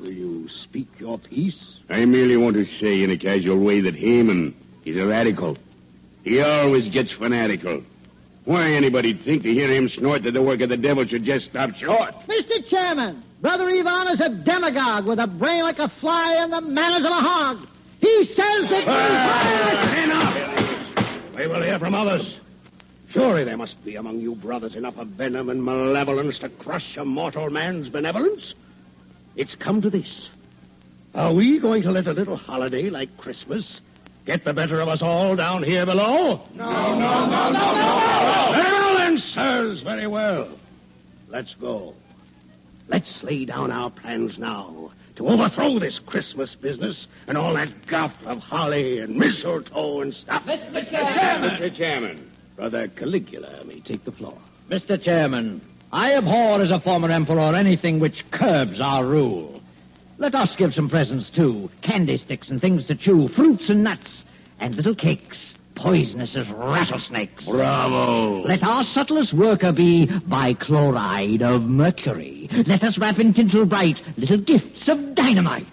will 0.00 0.12
you 0.12 0.48
speak 0.64 0.88
your 0.98 1.18
piece? 1.18 1.58
I 1.88 2.04
merely 2.04 2.36
want 2.36 2.56
to 2.56 2.64
say 2.64 3.02
in 3.02 3.10
a 3.10 3.18
casual 3.18 3.58
way 3.62 3.80
that 3.80 3.94
Haman 3.94 4.54
is 4.84 4.96
a 4.96 5.06
radical. 5.06 5.56
He 6.24 6.40
always 6.40 6.92
gets 6.92 7.12
fanatical. 7.12 7.82
Why 8.44 8.72
anybody'd 8.72 9.22
think 9.24 9.42
to 9.42 9.52
hear 9.52 9.70
him 9.70 9.88
snort 9.88 10.22
that 10.22 10.32
the 10.32 10.42
work 10.42 10.60
of 10.60 10.70
the 10.70 10.76
devil 10.76 11.06
should 11.06 11.24
just 11.24 11.46
stop 11.46 11.70
short? 11.74 12.14
Mr. 12.26 12.68
Chairman, 12.68 13.22
Brother 13.40 13.68
Ivan 13.68 14.08
is 14.08 14.20
a 14.20 14.30
demagogue 14.44 15.06
with 15.06 15.18
a 15.18 15.26
brain 15.26 15.62
like 15.62 15.78
a 15.78 15.90
fly 16.00 16.34
and 16.38 16.52
the 16.52 16.60
manners 16.60 17.04
of 17.04 17.12
a 17.12 17.20
hog. 17.20 17.66
He 18.00 18.24
says 18.28 18.68
that 18.70 18.84
ah, 18.86 19.94
we... 19.94 20.02
Enough! 20.04 21.36
We 21.36 21.46
will 21.46 21.62
hear 21.62 21.78
from 21.78 21.94
others. 21.94 22.38
Surely 23.10 23.44
there 23.44 23.56
must 23.56 23.82
be 23.84 23.96
among 23.96 24.20
you 24.20 24.36
brothers 24.36 24.74
enough 24.74 24.96
of 24.96 25.08
venom 25.08 25.50
and 25.50 25.62
malevolence 25.62 26.38
to 26.38 26.48
crush 26.48 26.96
a 26.96 27.04
mortal 27.04 27.50
man's 27.50 27.88
benevolence. 27.88 28.54
It's 29.40 29.54
come 29.54 29.80
to 29.80 29.88
this. 29.88 30.28
Are 31.14 31.32
we 31.32 31.58
going 31.58 31.82
to 31.84 31.90
let 31.90 32.06
a 32.06 32.12
little 32.12 32.36
holiday 32.36 32.90
like 32.90 33.16
Christmas 33.16 33.80
get 34.26 34.44
the 34.44 34.52
better 34.52 34.82
of 34.82 34.88
us 34.88 35.00
all 35.00 35.34
down 35.34 35.62
here 35.62 35.86
below? 35.86 36.46
No, 36.54 36.70
no, 36.70 36.98
no, 36.98 37.26
no, 37.26 37.50
no, 37.50 37.72
no. 37.72 38.48
Well 38.50 38.98
then, 38.98 39.16
sirs, 39.32 39.80
very 39.82 40.06
well. 40.06 40.58
Let's 41.28 41.54
go. 41.54 41.94
Let's 42.88 43.22
lay 43.22 43.46
down 43.46 43.72
our 43.72 43.90
plans 43.90 44.36
now 44.36 44.92
to 45.16 45.26
overthrow 45.26 45.78
this 45.78 45.98
Christmas 46.04 46.54
business 46.60 47.06
and 47.26 47.38
all 47.38 47.54
that 47.54 47.70
guff 47.86 48.12
of 48.26 48.40
holly 48.40 48.98
and 48.98 49.16
mistletoe 49.16 50.02
and 50.02 50.12
stuff. 50.12 50.42
Mr. 50.42 50.90
Chairman. 50.90 51.50
Mr. 51.50 51.74
Chairman. 51.78 52.30
Brother 52.56 52.88
Caligula 52.88 53.64
may 53.64 53.80
take 53.80 54.04
the 54.04 54.12
floor. 54.12 54.36
Mr. 54.68 55.02
Chairman, 55.02 55.62
I 55.92 56.14
abhor 56.14 56.62
as 56.62 56.70
a 56.70 56.80
former 56.80 57.10
emperor 57.10 57.54
anything 57.54 57.98
which 57.98 58.24
curbs 58.30 58.80
our 58.80 59.04
rule. 59.04 59.60
Let 60.18 60.34
us 60.34 60.54
give 60.56 60.72
some 60.72 60.88
presents 60.88 61.30
too. 61.34 61.70
Candy 61.82 62.18
sticks 62.18 62.48
and 62.48 62.60
things 62.60 62.86
to 62.86 62.94
chew, 62.94 63.28
fruits 63.34 63.68
and 63.68 63.82
nuts, 63.82 64.22
and 64.60 64.76
little 64.76 64.94
cakes, 64.94 65.54
poisonous 65.74 66.36
as 66.36 66.46
rattlesnakes. 66.50 67.44
Bravo. 67.46 68.42
Let 68.46 68.62
our 68.62 68.84
subtlest 68.84 69.34
worker 69.34 69.72
be 69.72 70.06
bichloride 70.28 71.42
of 71.42 71.62
mercury. 71.62 72.48
Let 72.66 72.84
us 72.84 72.98
wrap 72.98 73.18
in 73.18 73.34
tinsel 73.34 73.66
bright 73.66 73.96
little 74.16 74.38
gifts 74.38 74.88
of 74.88 75.14
dynamite. 75.16 75.66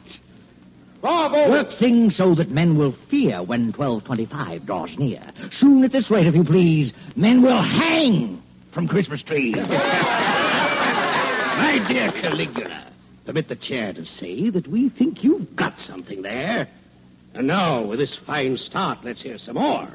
Bravo! 1.01 1.51
Work 1.51 1.77
things 1.77 2.17
so 2.17 2.33
that 2.35 2.49
men 2.49 2.75
will 2.75 2.95
fear 3.11 3.43
when 3.43 3.71
1225 3.73 4.65
draws 4.65 4.97
near. 4.97 5.21
Soon 5.59 5.83
at 5.83 5.91
this 5.91 6.09
rate, 6.09 6.25
if 6.25 6.33
you 6.33 6.43
please, 6.43 6.91
men 7.15 7.43
will 7.43 7.61
hang 7.61 8.41
from 8.77 8.87
Christmas 8.87 9.23
trees. 9.23 9.55
My 9.55 9.65
dear 11.89 12.11
Caligula, 12.11 12.91
permit 13.25 13.49
the 13.49 13.55
chair 13.55 13.91
to 13.91 14.05
say 14.05 14.51
that 14.51 14.67
we 14.67 14.89
think 14.89 15.23
you've 15.23 15.55
got 15.55 15.73
something 15.87 16.21
there. 16.21 16.69
And 17.33 17.47
now, 17.47 17.81
with 17.81 17.97
this 17.97 18.15
fine 18.27 18.55
start, 18.55 18.99
let's 19.03 19.19
hear 19.19 19.39
some 19.39 19.55
more. 19.55 19.89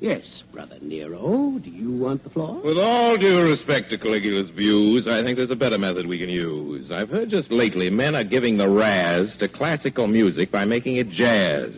Yes, 0.00 0.24
Brother 0.54 0.78
Nero, 0.80 1.58
do 1.62 1.68
you 1.68 1.92
want 1.92 2.24
the 2.24 2.30
floor? 2.30 2.62
With 2.62 2.78
all 2.78 3.18
due 3.18 3.42
respect 3.42 3.90
to 3.90 3.98
Caligula's 3.98 4.48
views, 4.56 5.06
I 5.06 5.22
think 5.22 5.36
there's 5.36 5.50
a 5.50 5.56
better 5.56 5.76
method 5.76 6.06
we 6.06 6.18
can 6.18 6.30
use. 6.30 6.90
I've 6.90 7.10
heard 7.10 7.28
just 7.28 7.52
lately 7.52 7.90
men 7.90 8.14
are 8.14 8.24
giving 8.24 8.56
the 8.56 8.70
razz 8.70 9.36
to 9.40 9.48
classical 9.50 10.06
music 10.06 10.50
by 10.50 10.64
making 10.64 10.96
it 10.96 11.10
jazz. 11.10 11.74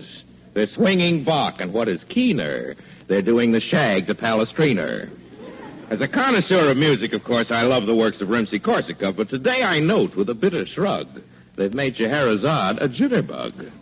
They're 0.54 0.68
swinging 0.76 1.24
Bach, 1.24 1.56
and 1.58 1.72
what 1.72 1.88
is 1.88 2.04
keener, 2.08 2.76
they're 3.08 3.20
doing 3.20 3.50
the 3.50 3.60
shag 3.60 4.06
to 4.06 4.14
Palestrina. 4.14 5.10
As 5.90 6.00
a 6.00 6.06
connoisseur 6.06 6.70
of 6.70 6.76
music, 6.76 7.12
of 7.14 7.24
course, 7.24 7.50
I 7.50 7.62
love 7.62 7.86
the 7.86 7.96
works 7.96 8.20
of 8.20 8.28
Rimsky-Korsakov, 8.28 9.16
but 9.16 9.28
today 9.28 9.64
I 9.64 9.80
note 9.80 10.14
with 10.14 10.30
a 10.30 10.34
bitter 10.34 10.64
shrug 10.64 11.08
they've 11.56 11.74
made 11.74 11.96
Scheherazade 11.96 12.80
a 12.80 12.88
jitterbug. 12.88 13.72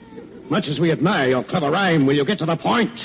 Much 0.49 0.69
as 0.69 0.81
we 0.81 0.91
admire 0.91 1.29
your 1.29 1.45
clever 1.45 1.71
rhyme, 1.71 2.07
will 2.07 2.17
you 2.17 2.25
get 2.25 2.39
to 2.39 2.47
the 2.47 2.57
point? 2.57 2.99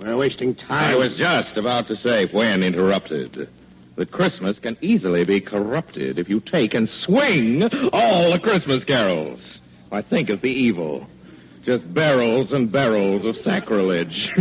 We're 0.00 0.16
wasting 0.16 0.54
time. 0.54 0.94
I 0.94 0.96
was 0.96 1.14
just 1.16 1.58
about 1.58 1.86
to 1.88 1.96
say 1.96 2.28
when 2.32 2.62
interrupted 2.62 3.46
that 3.96 4.10
Christmas 4.10 4.58
can 4.58 4.78
easily 4.80 5.26
be 5.26 5.42
corrupted 5.42 6.18
if 6.18 6.30
you 6.30 6.40
take 6.40 6.72
and 6.72 6.88
swing 6.88 7.62
all 7.92 8.32
the 8.32 8.40
Christmas 8.40 8.84
carols. 8.84 9.60
I 9.92 10.00
think 10.00 10.30
of 10.30 10.40
the 10.40 10.48
evil. 10.48 11.06
Just 11.66 11.92
barrels 11.92 12.52
and 12.52 12.70
barrels 12.70 13.26
of 13.26 13.34
sacrilege. 13.42 14.28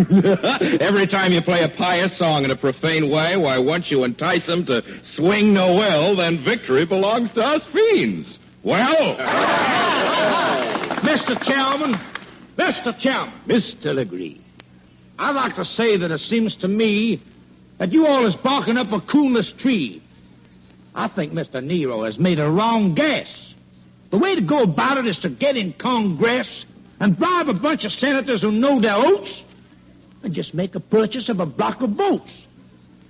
Every 0.80 1.08
time 1.08 1.32
you 1.32 1.42
play 1.42 1.64
a 1.64 1.70
pious 1.70 2.16
song 2.20 2.44
in 2.44 2.52
a 2.52 2.56
profane 2.56 3.10
way, 3.10 3.36
why, 3.36 3.58
once 3.58 3.90
you 3.90 4.04
entice 4.04 4.46
them 4.46 4.64
to 4.68 4.84
swing 5.16 5.52
Noel, 5.52 6.16
then 6.16 6.44
victory 6.46 6.86
belongs 6.86 7.34
to 7.34 7.42
us 7.42 7.64
fiends. 7.74 8.38
Well, 8.64 9.16
Mr. 11.02 11.44
Chairman, 11.48 11.96
Mr. 12.60 12.96
Chairman, 13.00 13.34
Mr. 13.48 13.96
Legree, 13.96 14.40
I'd 15.18 15.36
like 15.36 15.56
to 15.56 15.66
say 15.66 15.98
that 15.98 16.12
it 16.12 16.22
seems 16.30 16.56
to 16.58 16.68
me 16.68 17.24
that 17.80 17.92
you 17.92 18.06
all 18.06 18.28
is 18.28 18.36
barking 18.44 18.78
up 18.78 18.92
a 18.92 19.02
coolness 19.02 19.52
tree. 19.58 20.04
I 20.94 21.08
think 21.08 21.34
Mr. 21.34 21.64
Nero 21.64 22.04
has 22.04 22.20
made 22.20 22.40
a 22.40 22.48
wrong 22.48 22.94
guess. 22.94 23.28
The 24.12 24.20
way 24.20 24.36
to 24.36 24.42
go 24.42 24.62
about 24.62 25.00
it 25.00 25.08
is 25.08 25.18
to 25.24 25.30
get 25.30 25.58
in 25.58 25.74
Congress 25.74 26.48
and 27.06 27.20
bribe 27.20 27.48
a 27.48 27.54
bunch 27.54 27.86
of 27.86 27.92
senators 27.92 28.42
who 28.42 28.52
know 28.52 28.82
their 28.82 28.96
oats 28.96 29.30
and 30.24 30.34
just 30.34 30.56
make 30.56 30.74
a 30.74 30.80
purchase 30.80 31.30
of 31.30 31.40
a 31.40 31.46
block 31.46 31.80
of 31.82 31.92
votes. 31.92 32.32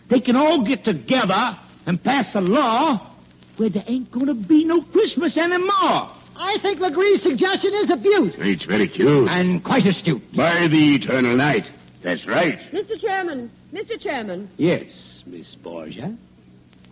They 0.09 0.19
can 0.19 0.35
all 0.35 0.65
get 0.65 0.83
together 0.83 1.57
and 1.85 2.03
pass 2.03 2.25
a 2.35 2.41
law 2.41 3.15
where 3.55 3.69
there 3.69 3.85
ain't 3.87 4.11
going 4.11 4.25
to 4.25 4.33
be 4.33 4.65
no 4.65 4.81
Christmas 4.81 5.37
anymore. 5.37 6.11
I 6.35 6.57
think 6.61 6.81
Legree's 6.81 7.23
suggestion 7.23 7.73
is 7.73 7.89
a 7.89 7.95
beaut. 7.95 8.33
It's 8.39 8.65
very 8.65 8.89
cute. 8.89 9.29
And 9.29 9.63
quite 9.63 9.85
astute. 9.85 10.35
By 10.35 10.67
the 10.67 10.95
eternal 10.95 11.37
night. 11.37 11.63
That's 12.03 12.27
right. 12.27 12.59
Mr. 12.73 12.99
Chairman, 12.99 13.49
Mr. 13.73 13.97
Chairman, 13.97 14.49
Yes, 14.57 14.91
Miss 15.25 15.55
Borgia. 15.63 16.17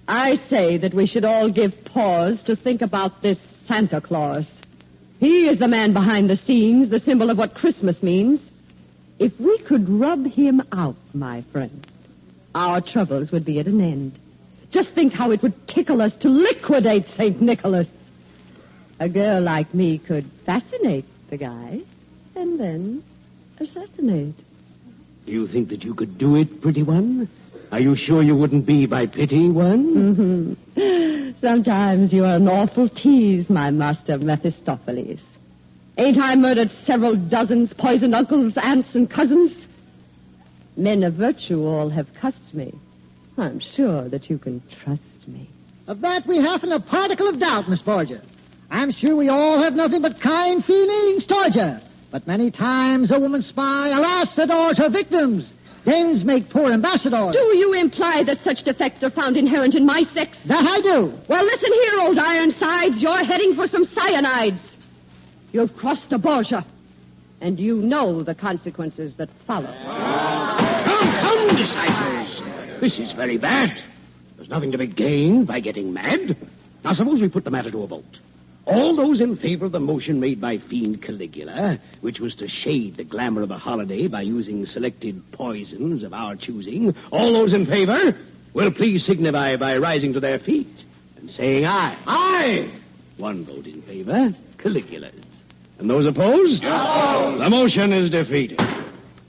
I 0.07 0.39
say 0.49 0.77
that 0.77 0.93
we 0.93 1.05
should 1.05 1.25
all 1.25 1.51
give 1.51 1.73
pause 1.83 2.37
to 2.45 2.55
think 2.55 2.81
about 2.81 3.21
this 3.21 3.37
Santa 3.67 3.99
Claus. 3.99 4.45
He 5.23 5.47
is 5.47 5.57
the 5.57 5.69
man 5.69 5.93
behind 5.93 6.29
the 6.29 6.35
scenes, 6.35 6.89
the 6.89 6.99
symbol 6.99 7.29
of 7.29 7.37
what 7.37 7.53
Christmas 7.53 7.95
means. 8.03 8.41
If 9.19 9.31
we 9.39 9.57
could 9.59 9.87
rub 9.87 10.25
him 10.25 10.61
out, 10.73 10.97
my 11.13 11.45
friend, 11.49 11.87
our 12.53 12.81
troubles 12.81 13.31
would 13.31 13.45
be 13.45 13.57
at 13.61 13.67
an 13.67 13.79
end. 13.79 14.19
Just 14.71 14.89
think 14.95 15.13
how 15.13 15.31
it 15.31 15.41
would 15.41 15.53
tickle 15.69 16.01
us 16.01 16.11
to 16.19 16.27
liquidate 16.27 17.05
St. 17.15 17.41
Nicholas. 17.41 17.87
A 18.99 19.07
girl 19.07 19.41
like 19.41 19.73
me 19.73 19.97
could 19.97 20.29
fascinate 20.45 21.05
the 21.29 21.37
guy 21.37 21.79
and 22.35 22.59
then 22.59 23.01
assassinate. 23.61 24.35
Do 25.25 25.31
you 25.31 25.47
think 25.47 25.69
that 25.69 25.85
you 25.85 25.95
could 25.95 26.17
do 26.17 26.35
it, 26.35 26.61
pretty 26.61 26.83
one? 26.83 27.29
Are 27.73 27.79
you 27.79 27.95
sure 27.95 28.21
you 28.21 28.35
wouldn't 28.35 28.67
be 28.67 28.85
by 28.85 29.07
pity 29.07 29.49
one? 29.49 30.55
Sometimes 31.41 32.13
you 32.13 32.23
are 32.23 32.35
an 32.35 32.47
awful 32.47 32.87
tease, 32.87 33.49
my 33.49 33.71
master 33.71 34.19
Mephistopheles. 34.19 35.19
Ain't 35.97 36.21
I 36.21 36.35
murdered 36.35 36.69
several 36.85 37.15
dozens, 37.15 37.73
poisoned 37.73 38.13
uncles, 38.13 38.53
aunts, 38.57 38.93
and 38.93 39.09
cousins? 39.09 39.51
Men 40.77 41.01
of 41.01 41.15
virtue 41.15 41.65
all 41.65 41.89
have 41.89 42.05
cussed 42.21 42.53
me. 42.53 42.75
I'm 43.39 43.59
sure 43.75 44.07
that 44.07 44.29
you 44.29 44.37
can 44.37 44.61
trust 44.83 45.01
me. 45.25 45.49
Of 45.87 45.99
that 46.01 46.27
we 46.27 46.37
haven't 46.37 46.71
a 46.71 46.79
particle 46.79 47.27
of 47.27 47.39
doubt, 47.39 47.67
Miss 47.67 47.81
Borgia. 47.81 48.21
I'm 48.69 48.91
sure 48.91 49.15
we 49.15 49.29
all 49.29 49.63
have 49.63 49.73
nothing 49.73 50.03
but 50.03 50.21
kind 50.21 50.63
feelings 50.63 51.25
towards 51.25 51.55
her. 51.55 51.81
But 52.11 52.27
many 52.27 52.51
times 52.51 53.09
a 53.11 53.19
woman 53.19 53.41
spy, 53.41 53.89
alas, 53.89 54.27
adores 54.37 54.77
her 54.77 54.91
victims. 54.91 55.51
Dames 55.85 56.23
make 56.23 56.49
poor 56.49 56.71
ambassadors. 56.71 57.33
Do 57.33 57.57
you 57.57 57.73
imply 57.73 58.23
that 58.23 58.37
such 58.43 58.63
defects 58.63 59.03
are 59.03 59.11
found 59.11 59.35
inherent 59.35 59.75
in 59.75 59.85
my 59.85 60.03
sex? 60.13 60.37
That 60.47 60.65
I 60.65 60.79
do. 60.81 61.13
Well, 61.27 61.43
listen 61.43 61.73
here, 61.73 61.99
old 61.99 62.17
Ironsides. 62.17 62.95
You're 63.01 63.25
heading 63.25 63.55
for 63.55 63.67
some 63.67 63.85
cyanides. 63.87 64.61
You've 65.51 65.75
crossed 65.75 66.11
a 66.11 66.17
Borgia, 66.17 66.65
and 67.41 67.59
you 67.59 67.75
know 67.75 68.23
the 68.23 68.33
consequences 68.33 69.13
that 69.17 69.29
follow. 69.45 69.67
Come, 70.85 71.11
come, 71.21 71.55
disciples. 71.55 72.79
This 72.81 72.97
is 72.97 73.13
very 73.15 73.37
bad. 73.37 73.69
There's 74.37 74.49
nothing 74.49 74.71
to 74.71 74.77
be 74.77 74.87
gained 74.87 75.47
by 75.47 75.59
getting 75.59 75.93
mad. 75.93 76.37
Now, 76.83 76.93
suppose 76.93 77.21
we 77.21 77.29
put 77.29 77.43
the 77.43 77.51
matter 77.51 77.71
to 77.71 77.83
a 77.83 77.87
vote. 77.87 78.19
All 78.65 78.95
those 78.95 79.19
in 79.19 79.35
favor 79.37 79.65
of 79.65 79.73
the 79.73 79.79
motion 79.79 80.19
made 80.21 80.39
by 80.39 80.57
Fiend 80.57 81.01
Caligula, 81.01 81.79
which 82.01 82.19
was 82.19 82.33
to 82.35 82.47
shade 82.47 82.95
the 82.95 83.03
glamour 83.03 83.41
of 83.41 83.49
the 83.49 83.57
holiday 83.57 84.07
by 84.07 84.21
using 84.21 84.65
selected 84.65 85.21
poisons 85.33 86.01
of 86.03 86.13
our 86.13 86.35
choosing, 86.37 86.95
all 87.11 87.33
those 87.33 87.53
in 87.53 87.65
favor 87.65 88.17
will 88.53 88.71
please 88.71 89.05
signify 89.05 89.57
by 89.57 89.77
rising 89.77 90.13
to 90.13 90.19
their 90.21 90.39
feet 90.39 90.85
and 91.17 91.29
saying 91.31 91.65
aye. 91.65 91.97
Aye. 92.07 92.71
One 93.17 93.45
vote 93.45 93.67
in 93.67 93.81
favor, 93.81 94.33
Caligula's. 94.57 95.13
And 95.79 95.89
those 95.89 96.05
opposed? 96.07 96.63
No! 96.63 97.35
The 97.37 97.49
motion 97.49 97.91
is 97.91 98.11
defeated. 98.11 98.59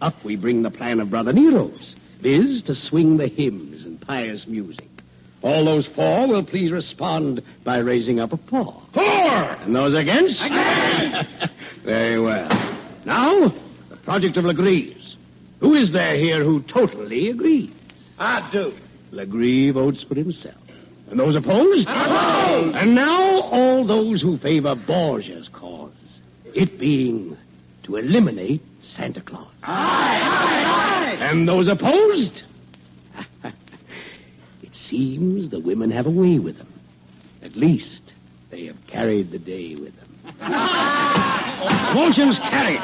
Up 0.00 0.14
we 0.25 0.37
bring 0.37 0.62
the 0.62 0.71
plan 0.71 1.00
of 1.00 1.11
Brother 1.11 1.33
Nero's, 1.33 1.97
viz. 2.23 2.62
to 2.64 2.75
swing 2.76 3.17
the 3.17 3.26
hymns 3.29 3.85
and 3.85 4.00
pious 4.00 4.47
music. 4.47 4.88
All 5.44 5.62
those 5.62 5.86
for 5.94 6.26
will 6.26 6.42
please 6.42 6.72
respond 6.72 7.42
by 7.64 7.76
raising 7.76 8.18
up 8.18 8.32
a 8.32 8.38
paw. 8.38 8.80
For! 8.94 9.02
And 9.02 9.76
those 9.76 9.92
against? 9.94 10.40
Against! 10.42 11.52
Very 11.84 12.18
well. 12.18 12.48
Now, 13.04 13.48
the 13.90 13.96
project 14.04 14.38
of 14.38 14.46
Legree's. 14.46 15.16
Who 15.60 15.74
is 15.74 15.92
there 15.92 16.16
here 16.16 16.42
who 16.42 16.62
totally 16.62 17.28
agrees? 17.28 17.70
I 18.18 18.48
do. 18.50 18.74
Legree 19.10 19.70
votes 19.70 20.02
for 20.08 20.14
himself. 20.14 20.56
And 21.10 21.20
those 21.20 21.36
opposed? 21.36 21.88
Opposed! 21.88 22.76
And 22.76 22.94
now 22.94 23.42
all 23.42 23.86
those 23.86 24.22
who 24.22 24.38
favor 24.38 24.74
Borgia's 24.74 25.50
cause. 25.52 25.92
It 26.54 26.78
being 26.78 27.36
to 27.82 27.96
eliminate 27.96 28.62
Santa 28.96 29.20
Claus. 29.20 29.52
Aye, 29.62 30.20
aye, 30.22 31.16
aye! 31.20 31.30
And 31.30 31.46
those 31.46 31.68
opposed? 31.68 32.42
It 34.85 34.91
seems 34.91 35.50
the 35.50 35.61
women 35.61 35.91
have 35.91 36.07
a 36.07 36.11
way 36.11 36.38
with 36.38 36.59
them. 36.59 36.73
At 37.43 37.57
least 37.57 38.03
they 38.50 38.67
have 38.67 38.76
carried 38.87 39.31
the 39.31 39.38
day 39.38 39.75
with 39.75 39.95
them. 39.97 40.09
Motion's 41.95 42.38
carried. 42.38 42.81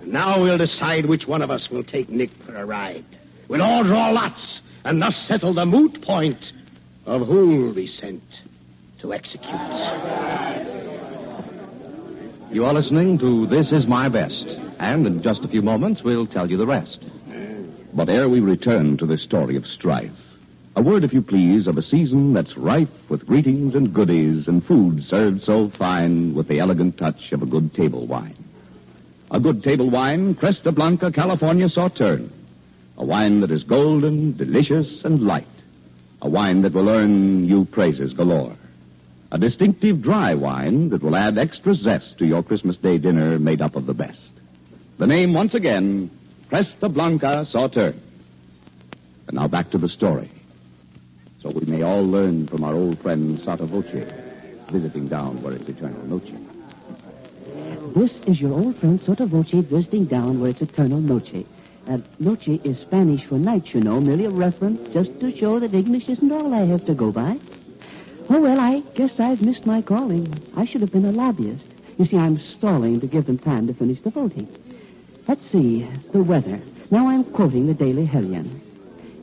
And 0.00 0.12
now 0.12 0.40
we'll 0.40 0.58
decide 0.58 1.06
which 1.06 1.26
one 1.26 1.42
of 1.42 1.50
us 1.50 1.68
will 1.70 1.84
take 1.84 2.08
Nick 2.08 2.30
for 2.44 2.56
a 2.56 2.64
ride. 2.64 3.04
We'll 3.48 3.62
all 3.62 3.84
draw 3.84 4.10
lots 4.10 4.60
and 4.84 5.00
thus 5.00 5.16
settle 5.28 5.54
the 5.54 5.66
moot 5.66 6.02
point 6.02 6.42
of 7.06 7.26
who'll 7.26 7.74
be 7.74 7.86
sent 7.86 8.22
to 9.00 9.12
execute. 9.12 9.50
You 12.50 12.64
are 12.64 12.74
listening 12.74 13.18
to 13.18 13.46
This 13.46 13.70
Is 13.70 13.86
My 13.86 14.08
Best, 14.08 14.44
and 14.80 15.06
in 15.06 15.22
just 15.22 15.44
a 15.44 15.48
few 15.48 15.62
moments 15.62 16.02
we'll 16.04 16.26
tell 16.26 16.50
you 16.50 16.56
the 16.56 16.66
rest. 16.66 16.98
Mm. 17.28 17.72
But 17.94 18.08
ere 18.08 18.28
we 18.28 18.40
return 18.40 18.96
to 18.98 19.06
this 19.06 19.22
story 19.22 19.56
of 19.56 19.64
strife, 19.66 20.10
a 20.76 20.82
word, 20.82 21.02
if 21.02 21.12
you 21.12 21.20
please, 21.20 21.66
of 21.66 21.76
a 21.76 21.82
season 21.82 22.32
that's 22.32 22.56
rife 22.56 22.88
with 23.08 23.26
greetings 23.26 23.74
and 23.74 23.92
goodies 23.92 24.46
and 24.46 24.64
food 24.64 25.02
served 25.02 25.42
so 25.42 25.68
fine 25.76 26.32
with 26.32 26.46
the 26.46 26.60
elegant 26.60 26.96
touch 26.96 27.32
of 27.32 27.42
a 27.42 27.46
good 27.46 27.74
table 27.74 28.06
wine. 28.06 28.36
A 29.32 29.40
good 29.40 29.64
table 29.64 29.90
wine, 29.90 30.34
Cresta 30.34 30.72
Blanca 30.72 31.10
California 31.10 31.68
Sauterne. 31.68 32.30
A 32.96 33.04
wine 33.04 33.40
that 33.40 33.50
is 33.50 33.64
golden, 33.64 34.36
delicious, 34.36 35.04
and 35.04 35.22
light. 35.22 35.46
A 36.22 36.28
wine 36.28 36.62
that 36.62 36.72
will 36.72 36.88
earn 36.88 37.48
you 37.48 37.64
praises 37.64 38.12
galore. 38.12 38.56
A 39.32 39.38
distinctive 39.38 40.02
dry 40.02 40.34
wine 40.34 40.90
that 40.90 41.02
will 41.02 41.16
add 41.16 41.36
extra 41.36 41.74
zest 41.74 42.18
to 42.18 42.26
your 42.26 42.42
Christmas 42.42 42.76
Day 42.76 42.98
dinner 42.98 43.38
made 43.38 43.60
up 43.60 43.74
of 43.74 43.86
the 43.86 43.94
best. 43.94 44.30
The 44.98 45.06
name, 45.06 45.34
once 45.34 45.54
again, 45.54 46.10
Cresta 46.48 46.92
Blanca 46.92 47.46
Sauterne. 47.50 48.00
And 49.26 49.36
now 49.36 49.48
back 49.48 49.70
to 49.70 49.78
the 49.78 49.88
story. 49.88 50.30
So 51.42 51.50
we 51.50 51.64
may 51.64 51.82
all 51.82 52.06
learn 52.06 52.48
from 52.48 52.64
our 52.64 52.74
old 52.74 53.00
friend 53.00 53.40
Sotto 53.44 53.66
Voce, 53.66 54.04
visiting 54.70 55.08
down 55.08 55.42
where 55.42 55.54
it's 55.54 55.68
eternal 55.68 56.04
noche. 56.04 56.32
This 57.96 58.12
is 58.26 58.40
your 58.40 58.52
old 58.52 58.78
friend 58.78 59.00
Sotto 59.04 59.26
Voce 59.26 59.50
visiting 59.50 60.04
down 60.04 60.40
where 60.40 60.50
it's 60.50 60.60
eternal 60.60 61.00
noche. 61.00 61.46
Uh, 61.88 61.98
noche 62.18 62.60
is 62.62 62.78
Spanish 62.80 63.24
for 63.26 63.36
night, 63.36 63.74
you 63.74 63.80
know, 63.80 64.00
merely 64.00 64.26
a 64.26 64.30
reference 64.30 64.92
just 64.92 65.18
to 65.20 65.36
show 65.38 65.58
that 65.58 65.72
English 65.72 66.08
isn't 66.10 66.30
all 66.30 66.52
I 66.52 66.66
have 66.66 66.84
to 66.84 66.94
go 66.94 67.10
by. 67.10 67.38
Oh, 68.28 68.40
well, 68.40 68.60
I 68.60 68.80
guess 68.94 69.18
I've 69.18 69.40
missed 69.40 69.64
my 69.64 69.80
calling. 69.80 70.42
I 70.56 70.66
should 70.66 70.82
have 70.82 70.92
been 70.92 71.06
a 71.06 71.10
lobbyist. 71.10 71.64
You 71.96 72.04
see, 72.04 72.18
I'm 72.18 72.38
stalling 72.58 73.00
to 73.00 73.06
give 73.06 73.26
them 73.26 73.38
time 73.38 73.66
to 73.66 73.74
finish 73.74 74.00
the 74.02 74.10
voting. 74.10 74.46
Let's 75.26 75.50
see, 75.50 75.88
the 76.12 76.22
weather. 76.22 76.60
Now 76.90 77.08
I'm 77.08 77.24
quoting 77.24 77.66
the 77.66 77.74
Daily 77.74 78.04
Hellion. 78.04 78.69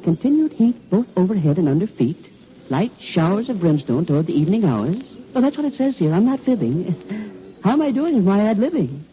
Continued 0.07 0.53
heat 0.53 0.89
both 0.89 1.05
overhead 1.17 1.57
and 1.57 1.67
under 1.67 1.85
feet. 1.85 2.29
Light 2.69 2.93
showers 2.97 3.49
of 3.49 3.59
brimstone 3.59 4.05
toward 4.05 4.25
the 4.25 4.31
evening 4.31 4.63
hours. 4.63 4.95
Well, 5.33 5.43
that's 5.43 5.57
what 5.57 5.65
it 5.65 5.73
says 5.73 5.97
here. 5.97 6.13
I'm 6.13 6.25
not 6.25 6.39
fibbing. 6.45 7.59
How 7.61 7.73
am 7.73 7.81
I 7.81 7.91
doing 7.91 8.15
in 8.15 8.23
my 8.23 8.49
ad 8.49 8.55
libbing? 8.55 9.03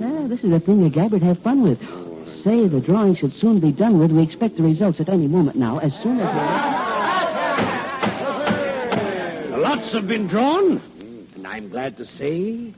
Ah, 0.00 0.28
this 0.28 0.44
is 0.44 0.52
a 0.52 0.60
thing 0.60 0.84
a 0.84 0.90
Gabbard 0.90 1.24
have 1.24 1.40
fun 1.40 1.64
with. 1.64 1.80
Say, 2.44 2.68
the 2.68 2.80
drawing 2.80 3.16
should 3.16 3.32
soon 3.32 3.58
be 3.58 3.72
done 3.72 3.98
with. 3.98 4.12
We 4.12 4.22
expect 4.22 4.56
the 4.56 4.62
results 4.62 5.00
at 5.00 5.08
any 5.08 5.26
moment 5.26 5.56
now, 5.56 5.78
as 5.78 5.92
soon 6.04 6.20
as... 6.20 6.32
The 9.50 9.56
lots 9.56 9.92
have 9.92 10.06
been 10.06 10.28
drawn, 10.28 10.80
and 11.34 11.48
I'm 11.48 11.68
glad 11.68 11.96
to 11.96 12.06
say 12.16 12.72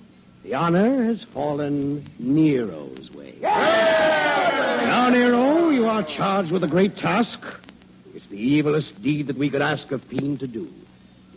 the 0.45 0.55
honor 0.55 1.05
has 1.05 1.23
fallen 1.35 2.11
Nero's 2.19 3.11
way. 3.11 3.35
Now, 3.43 5.11
Nero, 5.11 5.69
you 5.69 5.85
are 5.85 6.03
charged 6.17 6.51
with 6.51 6.65
a 6.65 6.69
great 6.69 6.97
task. 6.97 7.39
It's 8.17 8.27
the 8.29 8.63
evilest 8.63 9.03
deed 9.03 9.27
that 9.27 9.37
we 9.37 9.51
could 9.51 9.61
ask 9.61 9.93
a 9.93 9.99
fiend 9.99 10.41
to 10.41 10.47
do. 10.47 10.73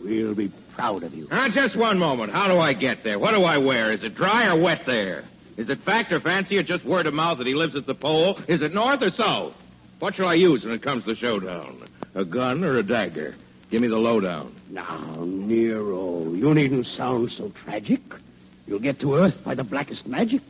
We'll 0.01 0.33
be 0.33 0.47
proud 0.75 1.03
of 1.03 1.13
you. 1.13 1.27
Now, 1.29 1.49
just 1.49 1.75
one 1.75 1.99
moment. 1.99 2.31
How 2.31 2.47
do 2.47 2.57
I 2.57 2.71
get 2.71 3.03
there? 3.03 3.19
What 3.19 3.33
do 3.33 3.43
I 3.43 3.57
wear? 3.57 3.91
Is 3.91 4.01
it 4.01 4.15
dry 4.15 4.47
or 4.47 4.57
wet 4.57 4.83
there? 4.85 5.25
Is 5.57 5.69
it 5.69 5.83
fact 5.83 6.13
or 6.13 6.21
fancy 6.21 6.57
or 6.57 6.63
just 6.63 6.85
word 6.85 7.05
of 7.05 7.13
mouth 7.13 7.39
that 7.39 7.47
he 7.47 7.53
lives 7.53 7.75
at 7.75 7.85
the 7.85 7.95
pole? 7.95 8.39
Is 8.47 8.61
it 8.61 8.73
north 8.73 9.01
or 9.01 9.11
south? 9.11 9.55
What 9.99 10.15
shall 10.15 10.29
I 10.29 10.35
use 10.35 10.63
when 10.63 10.71
it 10.73 10.81
comes 10.81 11.03
to 11.03 11.15
the 11.15 11.19
showdown? 11.19 11.85
A 12.15 12.23
gun 12.23 12.63
or 12.63 12.77
a 12.77 12.83
dagger? 12.83 13.35
Give 13.69 13.81
me 13.81 13.89
the 13.89 13.97
lowdown. 13.97 14.55
Now, 14.69 15.17
Nero, 15.27 16.31
you 16.31 16.53
needn't 16.53 16.87
sound 16.87 17.29
so 17.37 17.51
tragic. 17.65 17.99
You'll 18.67 18.79
get 18.79 19.01
to 19.01 19.15
Earth 19.15 19.35
by 19.43 19.53
the 19.53 19.65
blackest 19.65 20.07
magic. 20.07 20.43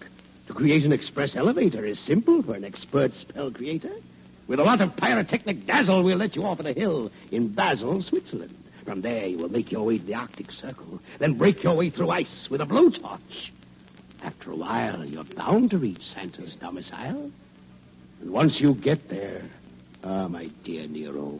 To 0.45 0.53
create 0.53 0.85
an 0.85 0.91
express 0.91 1.35
elevator 1.35 1.83
is 1.85 1.97
simple 2.05 2.43
for 2.43 2.53
an 2.53 2.65
expert 2.65 3.13
spell 3.15 3.49
creator. 3.49 3.95
With 4.49 4.59
a 4.59 4.63
lot 4.63 4.81
of 4.81 4.97
pyrotechnic 4.97 5.67
dazzle, 5.67 6.03
we'll 6.03 6.17
let 6.17 6.35
you 6.35 6.43
off 6.43 6.59
at 6.59 6.65
a 6.65 6.73
hill 6.73 7.11
in 7.31 7.53
Basel, 7.53 8.01
Switzerland. 8.01 8.57
From 8.83 9.01
there, 9.01 9.27
you 9.27 9.37
will 9.37 9.49
make 9.49 9.71
your 9.71 9.85
way 9.85 9.99
to 9.99 10.03
the 10.03 10.15
Arctic 10.15 10.51
Circle, 10.51 10.99
then 11.19 11.37
break 11.37 11.61
your 11.61 11.75
way 11.75 11.91
through 11.91 12.09
ice 12.09 12.47
with 12.49 12.59
a 12.59 12.65
blowtorch. 12.65 13.51
After 14.23 14.51
a 14.51 14.55
while, 14.55 15.05
you're 15.05 15.23
bound 15.23 15.69
to 15.69 15.77
reach 15.77 16.01
Santa's 16.15 16.55
domicile. 16.59 17.29
And 18.21 18.31
once 18.31 18.55
you 18.59 18.73
get 18.73 19.07
there, 19.07 19.43
ah, 20.03 20.27
my 20.27 20.49
dear 20.63 20.87
Nero, 20.87 21.39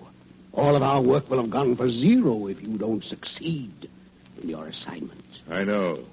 all 0.54 0.76
of 0.76 0.84
our 0.84 1.02
work 1.02 1.32
will 1.32 1.42
have 1.42 1.50
gone 1.50 1.76
for 1.76 1.90
zero 1.90 2.46
if 2.46 2.62
you 2.62 2.78
don't 2.78 3.04
succeed 3.04 3.90
in 4.40 4.50
your 4.50 4.68
assignment. 4.68 5.26
I 5.50 5.64
know. 5.64 6.06